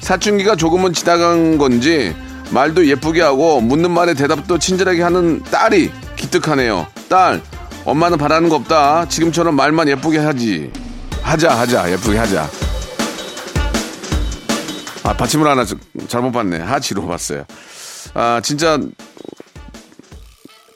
사춘기가 0.00 0.54
조금은 0.56 0.92
지나간 0.92 1.56
건지 1.56 2.14
말도 2.50 2.86
예쁘게 2.86 3.22
하고 3.22 3.60
묻는 3.60 3.90
말에 3.90 4.14
대답도 4.14 4.58
친절하게 4.58 5.02
하는 5.02 5.42
딸이 5.44 5.90
기특하네요. 6.16 6.86
딸 7.08 7.40
엄마는 7.84 8.18
바라는 8.18 8.48
거 8.48 8.56
없다. 8.56 9.08
지금처럼 9.08 9.56
말만 9.56 9.88
예쁘게 9.88 10.18
하지. 10.18 10.70
하자 11.22 11.58
하자. 11.58 11.90
예쁘게 11.92 12.18
하자. 12.18 12.48
아 15.04 15.12
받침을 15.14 15.46
하나 15.48 15.64
잘못 16.08 16.32
봤네. 16.32 16.58
하지로 16.58 17.06
봤어요. 17.06 17.44
아 18.12 18.40
진짜 18.42 18.78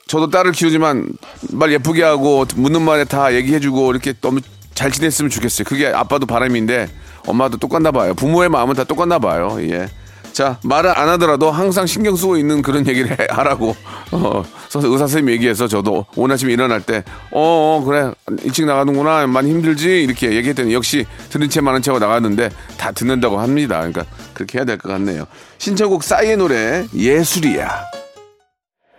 저도 0.09 0.29
딸을 0.31 0.53
키우지만 0.53 1.05
말 1.51 1.71
예쁘게 1.71 2.01
하고 2.03 2.43
묻는 2.55 2.81
말에 2.81 3.03
다 3.03 3.31
얘기해주고 3.35 3.91
이렇게 3.91 4.13
너무 4.19 4.41
잘 4.73 4.91
지냈으면 4.91 5.29
좋겠어요 5.29 5.65
그게 5.65 5.85
아빠도 5.87 6.25
바람인데 6.25 6.89
엄마도 7.27 7.57
똑같나 7.57 7.91
봐요 7.91 8.15
부모의 8.15 8.49
마음은 8.49 8.73
다 8.73 8.83
똑같나 8.83 9.19
봐요 9.19 9.57
예. 9.61 9.87
자, 10.33 10.57
말을 10.63 10.97
안 10.97 11.09
하더라도 11.09 11.51
항상 11.51 11.85
신경 11.85 12.15
쓰고 12.15 12.37
있는 12.37 12.61
그런 12.61 12.87
얘기를 12.87 13.11
해, 13.11 13.17
하라고, 13.29 13.75
어, 14.11 14.43
의사 14.73 14.99
선생님 14.99 15.33
얘기해서 15.33 15.67
저도 15.67 16.05
오늘 16.15 16.35
아침에 16.35 16.53
일어날 16.53 16.81
때, 16.81 17.03
어, 17.31 17.81
어, 17.81 17.83
그래. 17.83 18.11
일찍 18.43 18.65
나가는구나. 18.65 19.25
많이 19.27 19.49
힘들지? 19.49 20.03
이렇게 20.03 20.31
얘기했더니 20.33 20.73
역시 20.73 21.05
들은 21.29 21.49
채 21.49 21.59
많은 21.61 21.81
채가 21.81 21.97
나갔는데 21.99 22.51
다 22.77 22.91
듣는다고 22.91 23.39
합니다. 23.39 23.77
그러니까 23.79 24.05
그렇게 24.33 24.59
해야 24.59 24.65
될 24.65 24.77
것 24.77 24.87
같네요. 24.89 25.25
신청곡 25.57 26.03
싸이의 26.03 26.37
노래, 26.37 26.85
예술이야. 26.95 27.81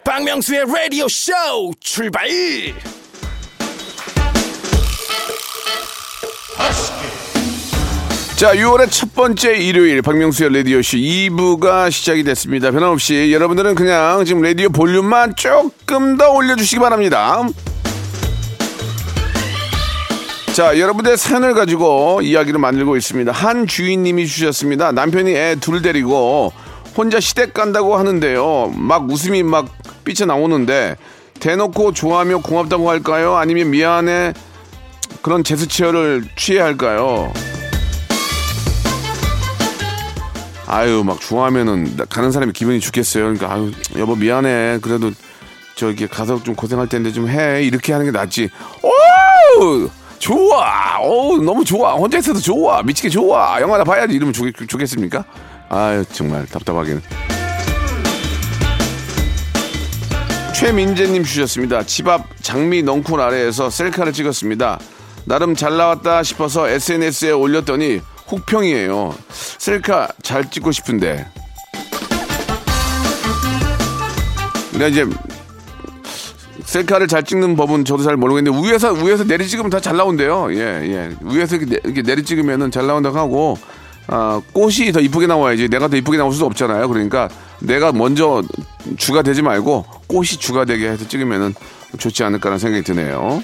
박명수의 0.05 0.65
라디오 0.67 1.07
쇼 1.09 1.33
출발! 1.81 2.27
자, 8.37 8.55
6월의 8.55 8.91
첫 8.91 9.15
번째 9.15 9.55
일요일 9.57 10.01
박명수의 10.01 10.55
라디오 10.55 10.81
쇼 10.81 10.97
2부가 10.97 11.91
시작이 11.91 12.25
됐습니다. 12.25 12.71
변함없이 12.71 13.33
여러분들은 13.33 13.75
그냥 13.75 14.25
지금 14.25 14.41
라디오 14.41 14.71
볼륨만 14.71 15.37
조금 15.37 16.17
더 16.17 16.31
올려주시기 16.33 16.81
바랍니다. 16.81 17.43
자, 20.55 20.79
여러분들의 20.79 21.19
사연을 21.19 21.53
가지고 21.53 22.21
이야기를 22.23 22.59
만들고 22.59 22.97
있습니다. 22.97 23.31
한 23.31 23.67
주인님이 23.67 24.27
주셨습니다. 24.27 24.93
남편이 24.93 25.35
애 25.35 25.57
둘 25.61 25.83
데리고 25.83 26.53
혼자 26.97 27.21
시댁 27.21 27.55
간다고 27.55 27.97
하는데요. 27.97 28.73
막 28.77 29.11
웃음이 29.11 29.43
막 29.43 29.69
삐쳐나오는데 30.05 30.97
대놓고 31.39 31.93
좋아하며 31.93 32.39
고맙다고 32.39 32.91
할까요? 32.91 33.37
아니면 33.37 33.71
미안해 33.71 34.35
그런 35.23 35.45
제스처를 35.45 36.25
취해야 36.37 36.65
할까요? 36.65 37.33
아유 40.67 41.03
막 41.05 41.21
좋아하면은 41.21 41.97
가는 42.09 42.31
사람이 42.31 42.53
기분이 42.53 42.81
좋겠어요. 42.81 43.25
그러니까 43.25 43.53
아유 43.53 43.73
여보 43.99 44.15
미안해. 44.15 44.79
그래도 44.83 45.11
저기 45.75 46.07
가서 46.07 46.43
좀 46.43 46.55
고생할 46.55 46.89
텐데 46.89 47.13
좀 47.13 47.29
해. 47.29 47.63
이렇게 47.65 47.93
하는 47.93 48.07
게 48.07 48.13
낫지. 48.13 48.51
오 48.83 49.89
좋아. 50.19 51.01
오 51.01 51.39
너무 51.39 51.65
좋아. 51.65 51.95
혼자 51.95 52.19
있어도 52.19 52.39
좋아. 52.39 52.83
미치게 52.83 53.09
좋아. 53.09 53.61
영화나 53.61 53.83
봐야지. 53.83 54.15
이러면 54.15 54.33
좋, 54.33 54.45
좋겠습니까? 54.53 55.25
아유 55.71 56.05
정말 56.13 56.47
답답하기는. 56.47 57.01
최민재님 60.55 61.25
주셨습니다. 61.25 61.85
집 61.85 62.09
앞 62.09 62.27
장미 62.43 62.83
넝쿨 62.83 63.21
아래에서 63.21 63.71
셀카를 63.71 64.13
찍었습니다. 64.13 64.79
나름 65.25 65.55
잘 65.55 65.77
나왔다 65.77 66.23
싶어서 66.23 66.69
SNS에 66.69 67.31
올렸더니 67.31 68.01
혹평이에요. 68.31 69.15
셀카 69.31 70.09
잘 70.23 70.51
찍고 70.51 70.73
싶은데. 70.73 71.27
내가 74.73 74.89
이제 74.89 75.07
셀카를 76.65 77.07
잘 77.09 77.23
찍는 77.25 77.57
법은 77.57 77.85
저도 77.85 78.03
잘 78.03 78.17
모르겠는데 78.17 78.59
위에서 78.69 78.93
위에서 78.93 79.25
내리 79.25 79.47
찍으면 79.47 79.71
다 79.71 79.81
잘 79.81 79.97
나온대요. 79.97 80.53
예, 80.53 80.59
예. 80.59 81.11
위에서 81.23 81.57
이렇게, 81.57 81.81
이렇게 81.85 82.03
내리 82.03 82.23
찍으면은 82.25 82.71
잘 82.71 82.87
나온다고 82.87 83.19
하고 83.19 83.59
아, 84.13 84.43
꽃이 84.53 84.91
더 84.93 85.01
이쁘게 85.01 85.29
나와야지 85.29 85.69
내가 85.69 85.87
더 85.87 85.97
이쁘게 85.97 86.19
나올 86.19 86.33
수 86.33 86.45
없잖아요. 86.45 86.89
그러니까 86.89 87.29
내가 87.61 87.93
먼저 87.93 88.43
주가 88.99 89.23
되지 89.23 89.41
말고 89.41 89.87
꽃이 90.09 90.27
주가 90.27 90.65
되게 90.65 90.89
해서 90.89 91.07
찍으면은 91.07 91.55
좋지 91.97 92.25
않을까라는 92.25 92.59
생각이 92.59 92.83
드네요. 92.83 93.43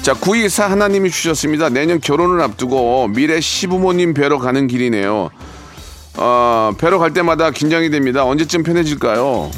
자, 0.00 0.14
924 0.14 0.70
하나님이 0.70 1.10
주셨습니다. 1.10 1.68
내년 1.68 2.00
결혼을 2.00 2.40
앞두고 2.40 3.08
미래 3.08 3.38
시부모님 3.38 4.14
뵈러 4.14 4.38
가는 4.38 4.66
길이네요. 4.66 5.28
어, 6.16 6.72
뵈러 6.78 6.98
갈 6.98 7.12
때마다 7.12 7.50
긴장이 7.50 7.90
됩니다. 7.90 8.24
언제쯤 8.24 8.62
편해질까요? 8.62 9.50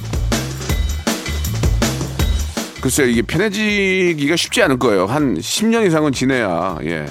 글쎄요, 2.80 3.06
이게 3.06 3.22
편해지기가 3.22 4.34
쉽지 4.34 4.62
않을 4.62 4.80
거예요. 4.80 5.06
한 5.06 5.36
10년 5.38 5.86
이상은 5.86 6.10
지내야, 6.10 6.78
예. 6.82 7.06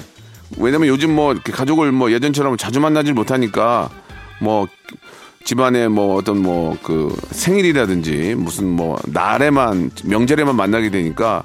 왜냐면 0.58 0.88
요즘 0.88 1.14
뭐, 1.14 1.34
가족을 1.34 1.92
뭐 1.92 2.10
예전처럼 2.12 2.56
자주 2.56 2.80
만나질 2.80 3.14
못하니까, 3.14 3.90
뭐, 4.40 4.66
집안에 5.44 5.88
뭐 5.88 6.14
어떤 6.16 6.40
뭐 6.40 6.76
그 6.84 7.14
생일이라든지 7.32 8.34
무슨 8.36 8.68
뭐 8.68 8.96
날에만, 9.06 9.90
명절에만 10.04 10.54
만나게 10.54 10.90
되니까 10.90 11.44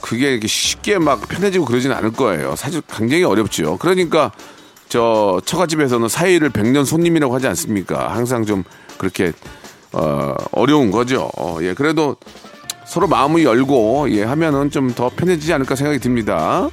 그게 0.00 0.30
이렇게 0.32 0.46
쉽게 0.46 0.98
막 0.98 1.26
편해지고 1.28 1.64
그러지는 1.64 1.96
않을 1.96 2.12
거예요. 2.12 2.54
사실 2.56 2.80
굉장히 2.88 3.24
어렵죠. 3.24 3.76
그러니까 3.78 4.30
저 4.88 5.40
처갓집에서는 5.44 6.08
사이를 6.08 6.50
백년 6.50 6.84
손님이라고 6.84 7.34
하지 7.34 7.48
않습니까? 7.48 8.14
항상 8.14 8.44
좀 8.44 8.62
그렇게 8.98 9.32
어, 9.92 10.34
어려운 10.52 10.90
거죠. 10.92 11.28
어, 11.36 11.58
예, 11.62 11.74
그래도 11.74 12.16
서로 12.86 13.08
마음을 13.08 13.42
열고 13.42 14.06
예 14.10 14.22
하면은 14.24 14.70
좀 14.70 14.94
더 14.94 15.08
편해지지 15.08 15.52
않을까 15.52 15.74
생각이 15.74 15.98
듭니다. 15.98 16.68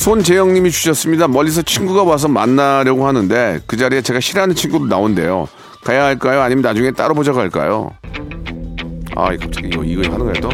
손재영님이 0.00 0.70
주셨습니다. 0.70 1.28
멀리서 1.28 1.60
친구가 1.60 2.04
와서 2.04 2.26
만나려고 2.26 3.06
하는데 3.06 3.60
그 3.66 3.76
자리에 3.76 4.00
제가 4.00 4.18
싫어하는 4.18 4.54
친구도 4.54 4.86
나온대요. 4.86 5.46
가야 5.84 6.06
할까요? 6.06 6.40
아니면 6.40 6.62
나중에 6.62 6.90
따로 6.92 7.12
보자고 7.12 7.38
할까요? 7.38 7.90
아, 9.14 9.28
갑자기 9.36 9.68
이거 9.68 9.84
이거 9.84 10.10
하는 10.10 10.24
거야 10.24 10.32
또? 10.40 10.48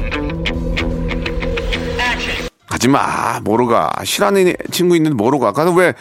가지 2.66 2.88
마. 2.88 3.38
뭐로 3.44 3.68
가. 3.68 3.92
싫어하는 4.02 4.52
친구 4.72 4.96
있는데 4.96 5.14
뭐로 5.14 5.38
가. 5.38 5.52
가서 5.52 5.70
왜, 5.70 5.94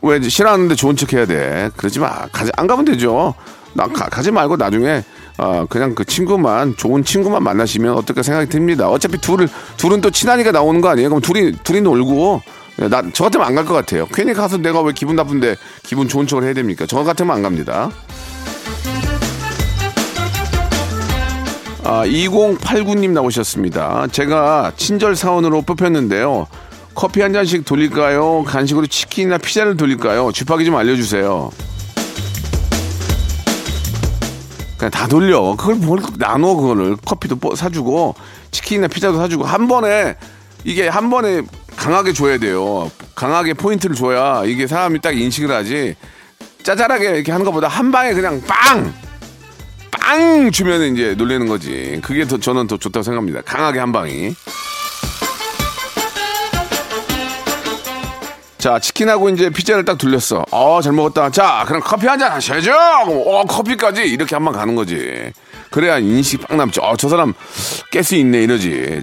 왜 0.00 0.22
싫어하는데 0.22 0.76
좋은 0.76 0.94
척 0.94 1.12
해야 1.12 1.26
돼. 1.26 1.70
그러지 1.76 1.98
마. 1.98 2.28
가지, 2.28 2.52
안 2.56 2.68
가면 2.68 2.84
되죠. 2.84 3.34
나 3.72 3.88
가, 3.88 4.08
가지 4.10 4.30
말고 4.30 4.56
나중에 4.56 5.02
어, 5.38 5.66
그냥 5.68 5.96
그 5.96 6.04
친구만 6.04 6.76
좋은 6.76 7.02
친구만 7.02 7.42
만나시면 7.42 7.94
어떨까 7.94 8.22
생각이 8.22 8.48
듭니다. 8.48 8.88
어차피 8.88 9.18
둘을 9.18 9.48
둘은 9.76 10.00
또 10.02 10.10
친하니까 10.12 10.52
나오는 10.52 10.80
거 10.80 10.88
아니에요? 10.88 11.08
그럼 11.08 11.20
둘이 11.20 11.50
둘이 11.64 11.80
놀고 11.80 12.42
나저 12.76 13.24
같으면 13.24 13.46
안 13.46 13.54
갈 13.54 13.64
것 13.66 13.74
같아요. 13.74 14.06
괜히 14.12 14.32
가서 14.32 14.56
내가 14.58 14.80
왜 14.80 14.92
기분 14.92 15.14
나쁜데 15.16 15.56
기분 15.82 16.08
좋은 16.08 16.26
척을 16.26 16.44
해야 16.44 16.54
됩니까? 16.54 16.86
저 16.88 17.04
같으면 17.04 17.36
안 17.36 17.42
갑니다. 17.42 17.90
아, 21.84 22.04
2089님 22.06 23.10
나오셨습니다. 23.10 24.06
제가 24.12 24.72
친절 24.76 25.16
사원으로 25.16 25.62
뽑혔는데요. 25.62 26.46
커피 26.94 27.20
한 27.22 27.32
잔씩 27.32 27.64
돌릴까요? 27.64 28.44
간식으로 28.44 28.86
치킨이나 28.86 29.38
피자를 29.38 29.76
돌릴까요? 29.76 30.30
쥐파기 30.32 30.64
좀 30.64 30.76
알려주세요. 30.76 31.50
그냥 34.78 34.90
다 34.90 35.06
돌려. 35.08 35.54
그걸 35.56 35.74
뭘 35.76 36.00
나눠, 36.18 36.54
그거를. 36.54 36.96
커피도 36.96 37.36
뽀- 37.36 37.54
사주고, 37.54 38.14
치킨이나 38.50 38.88
피자도 38.88 39.18
사주고, 39.18 39.44
한 39.44 39.68
번에, 39.68 40.16
이게 40.64 40.86
한 40.88 41.08
번에 41.10 41.42
강하게 41.82 42.12
줘야 42.12 42.38
돼요. 42.38 42.88
강하게 43.16 43.54
포인트를 43.54 43.96
줘야 43.96 44.44
이게 44.46 44.68
사람이 44.68 45.00
딱 45.00 45.18
인식을 45.18 45.50
하지. 45.52 45.96
짜잘하게 46.62 47.06
이렇게 47.16 47.32
하는 47.32 47.44
것보다 47.44 47.66
한 47.66 47.90
방에 47.90 48.12
그냥 48.14 48.40
빵! 48.46 48.94
빵! 49.90 50.50
주면 50.52 50.94
이제 50.94 51.14
놀리는 51.16 51.44
거지. 51.48 51.98
그게 52.04 52.24
더, 52.24 52.38
저는 52.38 52.68
더 52.68 52.76
좋다고 52.76 53.02
생각합니다. 53.02 53.40
강하게 53.44 53.80
한 53.80 53.90
방이. 53.90 54.32
자, 58.58 58.78
치킨하고 58.78 59.28
이제 59.30 59.50
피자를 59.50 59.84
딱 59.84 59.98
돌렸어. 59.98 60.44
어, 60.52 60.80
잘 60.80 60.92
먹었다. 60.92 61.30
자, 61.30 61.64
그럼 61.66 61.82
커피 61.84 62.06
한 62.06 62.16
잔 62.16 62.30
하셔야죠. 62.30 62.72
어, 62.72 63.44
커피까지 63.44 64.02
이렇게 64.02 64.36
한 64.36 64.44
방 64.44 64.54
가는 64.54 64.76
거지. 64.76 65.32
그래야 65.72 65.98
인식이 65.98 66.44
빵 66.46 66.58
남죠. 66.58 66.80
어, 66.82 66.96
저 66.96 67.08
사람 67.08 67.34
가스 67.92 68.14
있네 68.14 68.42
이러지. 68.44 69.02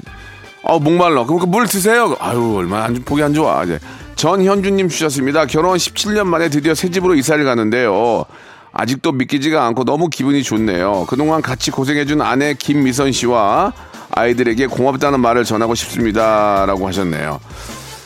어, 0.64 0.80
목말라. 0.80 1.26
그럼 1.26 1.40
그물 1.40 1.68
드세요. 1.68 2.16
아유, 2.20 2.56
얼마나 2.58 2.86
안, 2.86 2.96
좋- 2.96 3.06
보기 3.06 3.24
안 3.24 3.34
좋아. 3.34 3.64
이제 3.64 3.80
전현주님 4.16 4.90
주셨습니다. 4.90 5.46
결혼 5.46 5.78
17년 5.78 6.26
만에 6.26 6.50
드디어 6.50 6.76
새 6.76 6.90
집으로 6.90 7.16
이사를 7.16 7.44
가는데요. 7.44 8.26
아직도 8.72 9.14
믿기지가 9.14 9.66
않고 9.68 9.84
너무 9.86 10.10
기분이 10.10 10.44
좋네요. 10.44 11.06
그동안 11.10 11.42
같이 11.42 11.72
고생해준 11.72 12.22
아내 12.22 12.54
김미선 12.54 13.12
씨와 13.14 13.74
아이들에게 14.12 14.68
고맙다는 14.68 15.22
말을 15.22 15.44
전하고 15.44 15.74
싶습니다. 15.76 16.66
라고 16.68 16.88
하셨네요. 16.88 17.40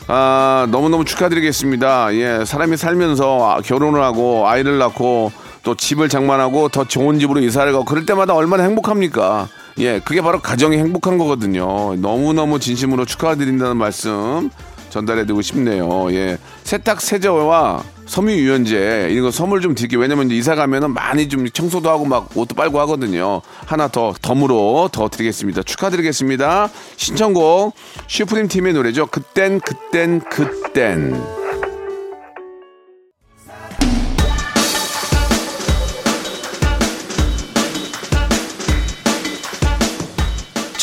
아, 0.06 0.66
너무너무 0.70 1.04
축하드리겠습니다. 1.04 2.14
예, 2.14 2.44
사람이 2.46 2.76
살면서 2.76 3.50
아, 3.56 3.60
결혼을 3.62 4.02
하고 4.02 4.46
아이를 4.48 4.78
낳고 4.78 5.32
또 5.64 5.74
집을 5.74 6.08
장만하고 6.08 6.68
더 6.68 6.84
좋은 6.84 7.18
집으로 7.18 7.40
이사를 7.40 7.70
가고 7.72 7.84
그럴 7.84 8.06
때마다 8.06 8.34
얼마나 8.34 8.62
행복합니까? 8.64 9.48
예, 9.78 10.00
그게 10.04 10.20
바로 10.20 10.40
가정이 10.40 10.76
행복한 10.78 11.18
거거든요. 11.18 11.94
너무너무 11.96 12.60
진심으로 12.60 13.04
축하드린다는 13.04 13.76
말씀 13.76 14.50
전달해드리고 14.90 15.42
싶네요. 15.42 16.12
예, 16.12 16.38
세탁 16.62 17.00
세제와 17.00 17.82
섬유 18.06 18.32
유연제 18.32 19.08
이거 19.10 19.30
선물 19.30 19.60
좀 19.60 19.74
드릴게요. 19.74 19.98
왜냐면 19.98 20.30
이사 20.30 20.54
가면은 20.54 20.92
많이 20.92 21.28
좀 21.28 21.48
청소도 21.48 21.88
하고 21.90 22.04
막 22.04 22.28
옷도 22.36 22.54
빨고 22.54 22.78
하거든요. 22.80 23.40
하나 23.66 23.88
더 23.88 24.14
덤으로 24.20 24.90
더 24.92 25.08
드리겠습니다. 25.08 25.62
축하드리겠습니다. 25.62 26.68
신청곡 26.96 27.74
슈프림 28.06 28.48
팀의 28.48 28.74
노래죠. 28.74 29.06
그땐 29.06 29.60
그땐 29.60 30.20
그땐. 30.20 31.43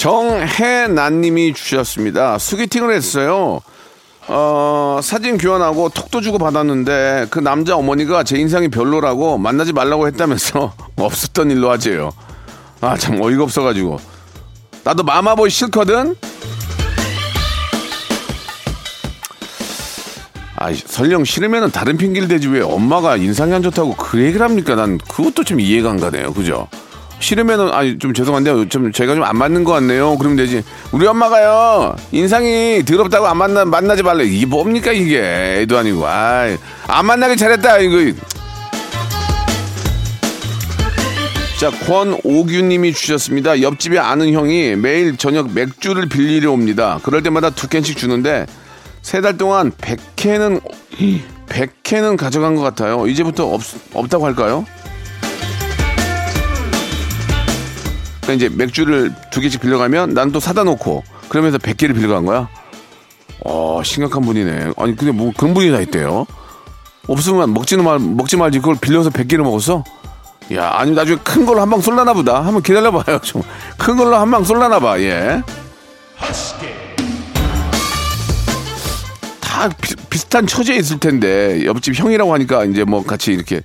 정혜난님이 0.01 1.53
주셨습니다. 1.53 2.39
소개팅을 2.39 2.91
했어요. 2.91 3.61
어, 4.27 4.99
사진 5.03 5.37
교환하고 5.37 5.89
톡도 5.89 6.21
주고 6.21 6.39
받았는데 6.39 7.27
그 7.29 7.37
남자 7.37 7.75
어머니가 7.75 8.23
제 8.23 8.39
인상이 8.39 8.67
별로라고 8.69 9.37
만나지 9.37 9.73
말라고 9.73 10.07
했다면서 10.07 10.73
없었던 10.97 11.51
일로 11.51 11.69
하재요. 11.69 12.09
아, 12.81 12.97
참 12.97 13.21
어이가 13.21 13.43
없어가지고. 13.43 13.99
나도 14.83 15.03
마마보이 15.03 15.51
싫거든? 15.51 16.15
아, 20.55 20.73
설령 20.73 21.25
싫으면 21.25 21.69
다른 21.69 21.97
핑계를 21.97 22.27
대지 22.27 22.47
왜 22.47 22.61
엄마가 22.61 23.17
인상이 23.17 23.53
안 23.53 23.61
좋다고 23.61 23.97
그 23.97 24.19
얘기를 24.19 24.43
합니까? 24.43 24.73
난 24.73 24.97
그것도 24.97 25.43
좀 25.43 25.59
이해가 25.59 25.91
안 25.91 25.99
가네요. 25.99 26.33
그죠? 26.33 26.67
싫으면은 27.21 27.71
아니 27.71 27.97
좀 27.99 28.13
죄송한데요. 28.13 28.67
좀 28.69 28.91
제가 28.91 29.15
좀 29.15 29.23
안 29.23 29.37
맞는 29.37 29.63
것 29.63 29.71
같네요. 29.73 30.17
그러면 30.17 30.35
되지. 30.37 30.63
우리 30.91 31.05
엄마가요 31.07 31.95
인상이 32.11 32.83
더럽다고 32.85 33.27
안 33.27 33.37
만나 33.37 33.63
만나지 33.63 34.03
말래. 34.03 34.25
이게 34.25 34.45
뭡니까 34.45 34.91
이게 34.91 35.61
애도 35.61 35.77
아니고. 35.77 36.05
아이 36.07 36.57
안 36.87 37.05
만나길 37.05 37.37
잘했다 37.37 37.77
이거. 37.79 38.19
자 41.59 41.69
권오규님이 41.69 42.91
주셨습니다. 42.93 43.61
옆집에 43.61 43.99
아는 43.99 44.33
형이 44.33 44.75
매일 44.77 45.15
저녁 45.17 45.53
맥주를 45.53 46.07
빌리려 46.09 46.51
옵니다. 46.51 46.99
그럴 47.03 47.21
때마다 47.21 47.51
두 47.51 47.67
캔씩 47.69 47.97
주는데 47.97 48.47
세 49.03 49.21
달 49.21 49.37
동안 49.37 49.71
100캔은 49.71 50.61
100캔은 51.47 52.17
가져간 52.17 52.55
것 52.55 52.61
같아요. 52.61 53.05
이제부터 53.07 53.45
없, 53.47 53.61
없다고 53.93 54.25
할까요? 54.25 54.65
그러니까 58.31 58.33
이제 58.33 58.49
맥주를 58.49 59.13
두 59.31 59.41
개씩 59.41 59.61
빌려가면 59.61 60.13
난 60.13 60.31
또 60.31 60.39
사다 60.39 60.63
놓고 60.63 61.03
그러면서 61.29 61.57
100개를 61.57 61.93
빌려간 61.95 62.25
거야? 62.25 62.47
어, 63.43 63.81
심각한 63.83 64.21
분이네. 64.23 64.71
아니, 64.77 64.95
근데 64.95 65.11
뭐 65.11 65.31
그런 65.35 65.53
분이 65.53 65.71
다 65.71 65.79
있대요. 65.81 66.25
없으면 67.07 67.53
먹지는 67.53 67.83
말, 67.83 67.99
먹지 67.99 68.37
말지 68.37 68.59
그걸 68.59 68.75
빌려서 68.79 69.09
100개를 69.09 69.39
먹었어? 69.41 69.83
야, 70.53 70.69
아니 70.73 70.91
나중에 70.91 71.17
큰 71.23 71.45
걸로 71.45 71.61
한 71.61 71.69
방 71.69 71.81
쏠라나 71.81 72.13
보다. 72.13 72.43
한번 72.45 72.61
기다려봐요. 72.61 73.19
좀 73.23 73.41
큰 73.77 73.97
걸로 73.97 74.15
한 74.15 74.29
방 74.31 74.43
쏠라나 74.43 74.79
봐. 74.79 74.99
예. 74.99 75.41
다 79.39 79.69
비, 79.81 79.95
비슷한 80.09 80.47
처지에 80.47 80.77
있을 80.77 80.99
텐데 80.99 81.65
옆집 81.65 81.97
형이라고 81.99 82.33
하니까 82.33 82.65
이제 82.65 82.83
뭐 82.83 83.03
같이 83.03 83.31
이렇게 83.33 83.61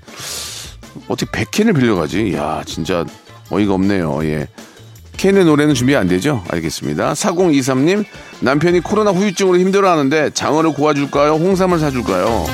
어떻게 1.09 1.31
100캔을 1.45 1.75
빌려가지? 1.79 2.35
야, 2.35 2.63
진짜 2.67 3.05
어이가 3.51 3.75
없네요. 3.75 4.25
예. 4.25 4.49
캔의 5.17 5.45
노래는 5.47 5.75
준비 5.75 5.97
안 5.97 6.09
되죠? 6.09 6.43
알겠습니다. 6.51 7.13
4023님, 7.15 8.05
남편이 8.41 8.81
코로나 8.81 9.13
후유증으로 9.13 9.59
힘들어 9.59 9.91
하는데 9.91 10.31
장어를 10.31 10.75
구워줄까요? 10.75 11.33
홍삼을 11.35 11.79
사줄까요? 11.79 12.45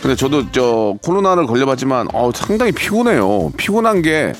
근데 0.00 0.16
저도 0.16 0.50
저 0.50 0.94
코로나를 1.04 1.46
걸려봤지만 1.46 2.08
어, 2.12 2.30
상당히 2.34 2.72
피곤해요. 2.72 3.52
피곤한 3.56 4.02
게 4.02 4.32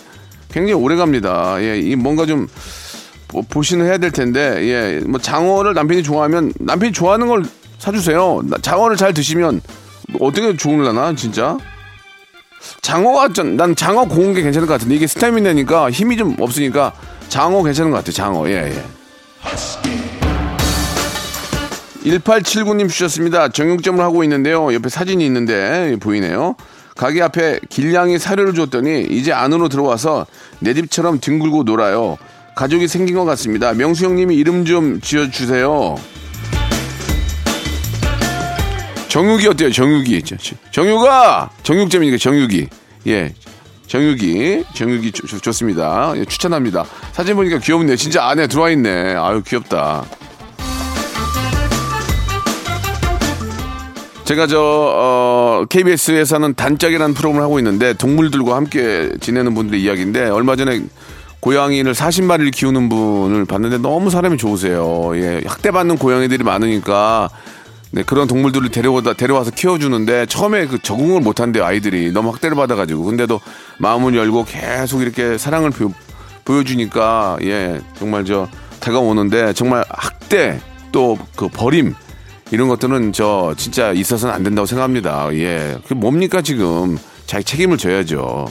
굉장히 0.50 0.72
오래 0.72 0.96
갑니다. 0.96 1.56
예, 1.60 1.78
이 1.78 1.94
뭔가 1.96 2.26
좀 2.26 2.48
보- 3.28 3.42
보시는 3.42 3.86
해야 3.86 3.96
될 3.98 4.10
텐데, 4.10 4.40
예, 4.62 5.00
뭐 5.06 5.20
장어를 5.20 5.74
남편이 5.74 6.02
좋아하면 6.02 6.52
남편이 6.58 6.92
좋아하는 6.92 7.28
걸 7.28 7.44
사주세요. 7.78 8.42
나- 8.44 8.56
장어를 8.60 8.96
잘 8.96 9.14
드시면 9.14 9.60
어떻게 10.20 10.56
좋을라나 10.56 11.14
진짜? 11.14 11.56
장어가 12.80 13.32
전, 13.32 13.56
난 13.56 13.74
장어 13.74 14.06
고운 14.06 14.34
게 14.34 14.42
괜찮을 14.42 14.66
것 14.66 14.74
같은데 14.74 14.94
이게 14.94 15.06
스타미나니까 15.06 15.90
힘이 15.90 16.16
좀 16.16 16.36
없으니까 16.38 16.92
장어 17.28 17.62
괜찮은 17.62 17.90
것 17.90 17.98
같아요. 17.98 18.12
장어 18.12 18.48
예 18.48 18.72
예. 18.74 18.84
1879님 22.04 22.88
주셨습니다. 22.88 23.48
정육점을 23.48 24.02
하고 24.02 24.24
있는데요. 24.24 24.72
옆에 24.74 24.88
사진이 24.88 25.24
있는데 25.26 25.96
보이네요. 26.00 26.56
가게 26.96 27.22
앞에 27.22 27.60
길냥이 27.68 28.18
사료를 28.18 28.54
줬더니 28.54 29.02
이제 29.02 29.32
안으로 29.32 29.68
들어와서 29.68 30.26
내 30.58 30.74
집처럼 30.74 31.20
뒹굴고 31.20 31.62
놀아요. 31.62 32.18
가족이 32.54 32.86
생긴 32.88 33.16
것 33.16 33.24
같습니다. 33.24 33.72
명수 33.72 34.04
형님이 34.04 34.36
이름 34.36 34.64
좀 34.64 35.00
지어주세요. 35.00 35.96
정육이 39.12 39.46
어때요? 39.46 39.70
정육이. 39.70 40.22
정육아! 40.70 41.50
정육점이니까 41.64 42.16
정육이. 42.16 42.66
예. 43.08 43.34
정육이. 43.86 44.64
정육이 44.72 45.12
좋, 45.12 45.26
좋, 45.42 45.52
습니다 45.52 46.14
예, 46.16 46.24
추천합니다. 46.24 46.86
사진 47.12 47.36
보니까 47.36 47.58
귀엽네. 47.58 47.96
진짜 47.96 48.24
안에 48.24 48.46
들어와 48.46 48.70
있네. 48.70 49.14
아유, 49.14 49.42
귀엽다. 49.46 50.06
제가 54.24 54.46
저, 54.46 54.58
어, 54.58 55.64
KBS에서는 55.68 56.54
단짝이라는 56.54 57.12
프로그램을 57.12 57.44
하고 57.44 57.58
있는데 57.58 57.92
동물들과 57.92 58.56
함께 58.56 59.10
지내는 59.20 59.54
분들의 59.54 59.82
이야기인데 59.82 60.30
얼마 60.30 60.56
전에 60.56 60.80
고양이를 61.40 61.92
40마리를 61.92 62.50
키우는 62.50 62.88
분을 62.88 63.44
봤는데 63.44 63.76
너무 63.76 64.08
사람이 64.08 64.38
좋으세요. 64.38 65.10
예, 65.16 65.42
학대받는 65.44 65.98
고양이들이 65.98 66.44
많으니까 66.44 67.28
네, 67.94 68.02
그런 68.02 68.26
동물들을 68.26 68.70
데려오다, 68.70 69.12
데려와서 69.12 69.50
키워주는데 69.50 70.24
처음에 70.26 70.66
그 70.66 70.80
적응을 70.80 71.20
못한대요, 71.20 71.62
아이들이. 71.62 72.10
너무 72.10 72.30
학대를 72.30 72.56
받아가지고. 72.56 73.04
근데도 73.04 73.38
마음을 73.78 74.16
열고 74.16 74.46
계속 74.46 75.02
이렇게 75.02 75.36
사랑을 75.36 75.70
보, 75.70 75.92
여주니까 76.48 77.36
예, 77.42 77.80
정말 77.98 78.24
저 78.24 78.48
다가오는데 78.80 79.52
정말 79.52 79.84
학대 79.88 80.58
또 80.90 81.16
그 81.36 81.48
버림 81.48 81.94
이런 82.50 82.68
것들은 82.68 83.12
저 83.12 83.54
진짜 83.56 83.92
있어서는 83.92 84.34
안 84.34 84.42
된다고 84.42 84.66
생각합니다. 84.66 85.28
예. 85.34 85.76
그 85.86 85.94
뭡니까 85.94 86.42
지금 86.42 86.98
자기 87.26 87.44
책임을 87.44 87.78
져야죠. 87.78 88.46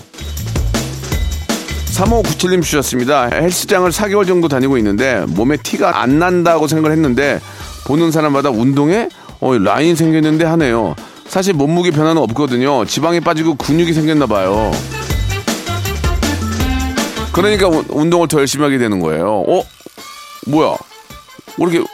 3597님 1.94 2.64
주셨습니다. 2.64 3.30
헬스장을 3.32 3.90
4개월 3.92 4.26
정도 4.26 4.48
다니고 4.48 4.78
있는데 4.78 5.24
몸에 5.28 5.58
티가 5.58 6.02
안 6.02 6.20
난다고 6.20 6.68
생각을 6.68 6.96
했는데 6.96 7.40
보는 7.86 8.12
사람마다 8.12 8.50
운동에 8.50 9.10
어, 9.42 9.58
라인 9.58 9.96
생겼는데 9.96 10.46
하네요. 10.46 10.96
사실 11.28 11.54
몸무게 11.54 11.92
변화는 11.92 12.22
없거든요. 12.22 12.86
지방이 12.86 13.20
빠지고 13.20 13.56
근육이 13.56 13.94
생겼나 13.94 14.28
봐요. 14.28 14.72
그러니까 17.32 17.68
운동을 17.90 18.28
더 18.28 18.40
열심히 18.40 18.64
하게 18.64 18.78
되는 18.78 19.00
거예요. 19.00 19.44
어? 19.48 19.64
뭐야? 20.48 20.76
뭐 21.58 21.70
이렇게 21.70 21.88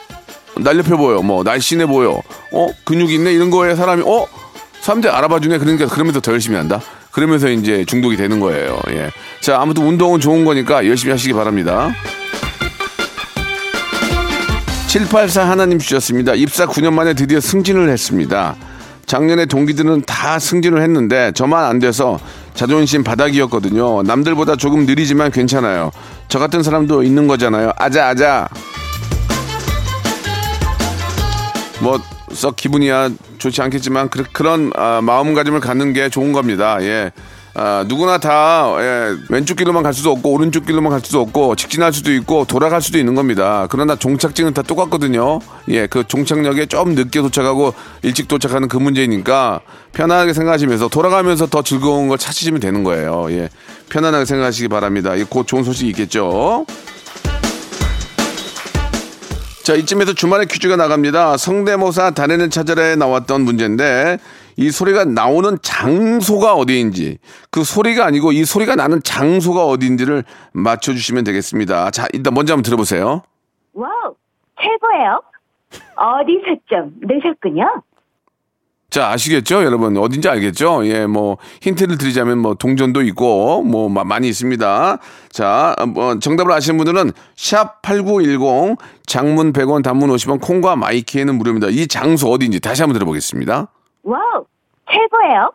날렵해 0.57 0.89
보여. 0.97 1.21
뭐 1.21 1.43
날씬해 1.43 1.85
보여. 1.85 2.21
어? 2.51 2.67
근육 2.83 3.11
있네 3.11 3.33
이런 3.33 3.49
거에 3.49 3.75
사람이 3.75 4.03
어? 4.05 4.25
사람들이 4.81 5.13
알아봐 5.13 5.39
주네. 5.39 5.57
그러니까 5.59 5.87
그러면서 5.87 6.19
더 6.19 6.31
열심히 6.33 6.57
한다. 6.57 6.81
그러면서 7.11 7.49
이제 7.49 7.85
중독이 7.85 8.17
되는 8.17 8.39
거예요. 8.39 8.79
예. 8.89 9.09
자, 9.41 9.59
아무튼 9.59 9.85
운동은 9.85 10.19
좋은 10.19 10.45
거니까 10.45 10.85
열심히 10.85 11.11
하시기 11.11 11.33
바랍니다. 11.33 11.91
784 14.87 15.49
하나님 15.49 15.79
주셨습니다. 15.79 16.33
입사 16.33 16.65
9년 16.65 16.93
만에 16.93 17.13
드디어 17.13 17.39
승진을 17.39 17.89
했습니다. 17.89 18.55
작년에 19.05 19.45
동기들은 19.45 20.03
다 20.05 20.39
승진을 20.39 20.81
했는데 20.81 21.31
저만 21.33 21.63
안 21.63 21.79
돼서 21.79 22.19
자존심 22.53 23.03
바닥이었거든요. 23.03 24.03
남들보다 24.03 24.55
조금 24.55 24.85
느리지만 24.85 25.31
괜찮아요. 25.31 25.91
저 26.27 26.39
같은 26.39 26.63
사람도 26.63 27.03
있는 27.03 27.27
거잖아요. 27.27 27.71
아자 27.77 28.07
아자. 28.07 28.47
뭐 31.81 31.99
썩 32.37 32.55
기분이야 32.55 33.09
좋지 33.37 33.61
않겠지만 33.63 34.09
그, 34.09 34.43
런 34.43 34.71
아, 34.75 35.01
마음가짐을 35.01 35.59
갖는 35.59 35.93
게 35.93 36.09
좋은 36.09 36.33
겁니다. 36.33 36.77
예. 36.81 37.11
아, 37.59 37.83
누구나 37.87 38.19
다 38.19 38.75
예, 38.77 39.15
왼쪽 39.29 39.55
길로만 39.55 39.81
갈 39.81 39.91
수도 39.91 40.11
없고 40.11 40.31
오른쪽 40.31 40.67
길로만 40.67 40.91
갈 40.91 41.01
수도 41.03 41.21
없고 41.21 41.55
직진할 41.55 41.91
수도 41.91 42.13
있고 42.13 42.45
돌아갈 42.45 42.83
수도 42.83 42.99
있는 42.99 43.15
겁니다. 43.15 43.65
그러나 43.71 43.95
종착지는 43.95 44.53
다 44.53 44.61
똑같거든요. 44.61 45.39
예, 45.69 45.87
그 45.87 46.03
종착역에 46.07 46.67
좀 46.67 46.93
늦게 46.93 47.19
도착하고 47.19 47.73
일찍 48.03 48.27
도착하는 48.27 48.67
그 48.67 48.77
문제니까 48.77 49.61
편안하게 49.93 50.33
생각하시면서 50.33 50.89
돌아가면서 50.89 51.47
더 51.47 51.63
즐거운 51.63 52.09
걸 52.09 52.19
찾으시면 52.19 52.59
되는 52.59 52.83
거예요. 52.83 53.25
예, 53.31 53.49
편안하게 53.89 54.25
생각하시기 54.25 54.67
바랍니다. 54.67 55.13
곧 55.27 55.47
좋은 55.47 55.63
소식이 55.63 55.89
있겠죠. 55.89 56.67
자, 59.63 59.73
이쯤에서 59.73 60.13
주말에 60.13 60.45
퀴즈가 60.45 60.75
나갑니다. 60.75 61.37
성대모사 61.37 62.11
단해는 62.11 62.51
찾아라에 62.51 62.95
나왔던 62.95 63.41
문제인데 63.41 64.19
이 64.57 64.71
소리가 64.71 65.05
나오는 65.05 65.57
장소가 65.61 66.55
어디인지 66.55 67.19
그 67.51 67.63
소리가 67.63 68.05
아니고 68.05 68.31
이 68.31 68.43
소리가 68.43 68.75
나는 68.75 69.01
장소가 69.03 69.65
어디인지를 69.65 70.23
맞춰주시면 70.53 71.23
되겠습니다. 71.23 71.91
자, 71.91 72.07
일단 72.11 72.33
먼저 72.33 72.53
한번 72.53 72.63
들어보세요. 72.63 73.21
Wow, 73.73 74.15
최고예요. 74.59 75.21
어디서 75.95 76.59
좀 76.67 76.91
넣으셨군요. 77.07 77.83
자, 78.89 79.09
아시겠죠? 79.09 79.63
여러분. 79.65 79.97
어딘지 79.97 80.29
알겠죠? 80.29 80.87
예, 80.87 81.05
뭐, 81.05 81.37
힌트를 81.61 81.97
드리자면 81.97 82.39
뭐, 82.39 82.53
동전도 82.53 83.01
있고, 83.01 83.61
뭐, 83.61 83.89
많이 83.89 84.29
있습니다. 84.29 84.97
자, 85.29 85.75
뭐, 85.89 86.17
정답을 86.19 86.53
아시는 86.53 86.77
분들은 86.77 87.11
샵8910 87.35 88.77
장문 89.05 89.51
100원 89.51 89.83
단문 89.83 90.09
50원 90.09 90.39
콩과 90.39 90.77
myK에는 90.77 91.35
무료입니다. 91.35 91.67
이 91.67 91.87
장소 91.87 92.31
어디인지 92.31 92.61
다시 92.61 92.81
한번 92.81 92.93
들어보겠습니다. 92.93 93.67
Wow, 94.07 94.45
최고예요. 94.89 95.51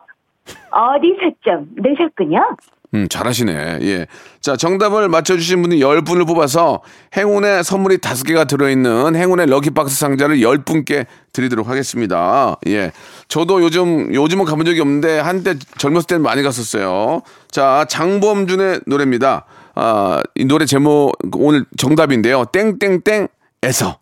어디서 0.71 1.37
좀 1.43 1.69
넣으셨군요. 1.77 2.57
음, 2.95 3.09
잘하시네. 3.09 3.79
예. 3.81 4.07
자, 4.43 4.55
정답을 4.57 5.09
맞춰주신 5.09 5.62
분이 5.62 5.79
10분을 5.81 6.27
뽑아서 6.27 6.83
행운의 7.17 7.65
선물이 7.65 7.99
5개가 7.99 8.47
들어있는 8.47 9.17
행운의 9.17 9.47
럭키박스 9.47 9.99
상자를 9.99 10.41
10분께 10.41 11.07
드리도록 11.33 11.69
하겠습니다. 11.69 12.57
예. 12.67 12.93
저도 13.29 13.62
요즘, 13.62 14.12
요즘은 14.15 14.45
가본 14.45 14.67
적이 14.67 14.83
없는데 14.83 15.21
한때 15.21 15.55
젊었을 15.79 16.07
때는 16.07 16.23
많이 16.23 16.43
갔었어요. 16.43 17.23
자, 17.51 17.87
장범준의 17.88 18.81
노래입니다. 18.87 19.47
아, 19.75 20.23
이 20.35 20.45
노래 20.45 20.67
제목 20.67 21.12
오늘 21.37 21.65
정답인데요. 21.79 22.45
땡땡땡에서. 22.53 24.02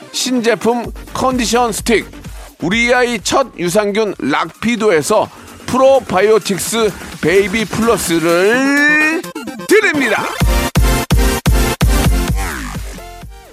신제품 0.11 0.91
컨디션 1.13 1.71
스틱, 1.71 2.05
우리 2.61 2.93
아이 2.93 3.19
첫 3.19 3.47
유산균 3.57 4.15
락피도에서 4.19 5.29
프로바이오틱스 5.65 6.91
베이비 7.21 7.65
플러스를 7.65 9.21
드립니다. 9.67 10.23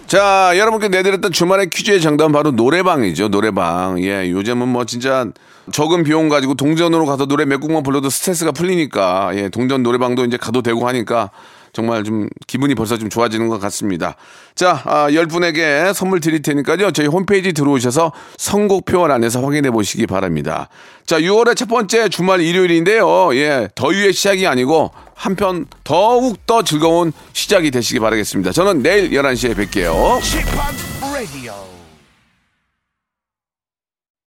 자, 0.07 0.53
여러분께 0.57 0.89
내드렸던 0.89 1.33
주말의 1.33 1.69
퀴즈의 1.71 2.01
정답은 2.01 2.33
바로 2.33 2.51
노래방이죠. 2.51 3.29
노래방. 3.29 4.03
예, 4.03 4.31
요즘은 4.31 4.67
뭐 4.67 4.87
진짜 4.87 5.27
적은 5.71 6.03
비용 6.03 6.31
가지고 6.31 6.55
동전으로 6.55 7.05
가서 7.05 7.27
노래 7.27 7.45
몇 7.45 7.61
곡만 7.61 7.83
불러도 7.83 8.09
스트레스가 8.09 8.53
풀리니까, 8.53 9.33
예, 9.35 9.49
동전 9.51 9.83
노래방도 9.83 10.25
이제 10.25 10.39
가도 10.39 10.63
되고 10.63 10.89
하니까 10.89 11.31
정말 11.73 12.05
좀 12.05 12.29
기분이 12.47 12.75
벌써 12.75 12.97
좀 12.99 13.09
좋아지는 13.11 13.49
것 13.49 13.59
같습니다. 13.61 14.17
자, 14.55 14.83
아, 14.85 15.09
10분에게 15.11 15.93
선물 15.95 16.21
드릴 16.21 16.43
테니까요. 16.43 16.91
저희 16.93 17.07
홈페이지 17.07 17.53
들어오셔서 17.53 18.13
선곡표를 18.37 19.15
안에서 19.15 19.43
확인해 19.43 19.71
보시기 19.71 20.07
바랍니다. 20.07 20.69
자, 21.07 21.21
6월의 21.21 21.57
첫 21.57 21.69
번째 21.69 22.09
주말 22.09 22.41
일요일인데요. 22.41 23.35
예, 23.37 23.69
더위의 23.75 24.13
시작이 24.13 24.47
아니고 24.47 24.91
한편 25.15 25.67
더욱 25.85 26.45
더 26.47 26.63
즐거운 26.63 27.13
시작이 27.33 27.71
되시기 27.71 28.01
바라겠습니다. 28.01 28.53
저는 28.53 28.83
내일 28.83 29.11
11시에 29.11 29.55
뵐게요. 29.55 30.21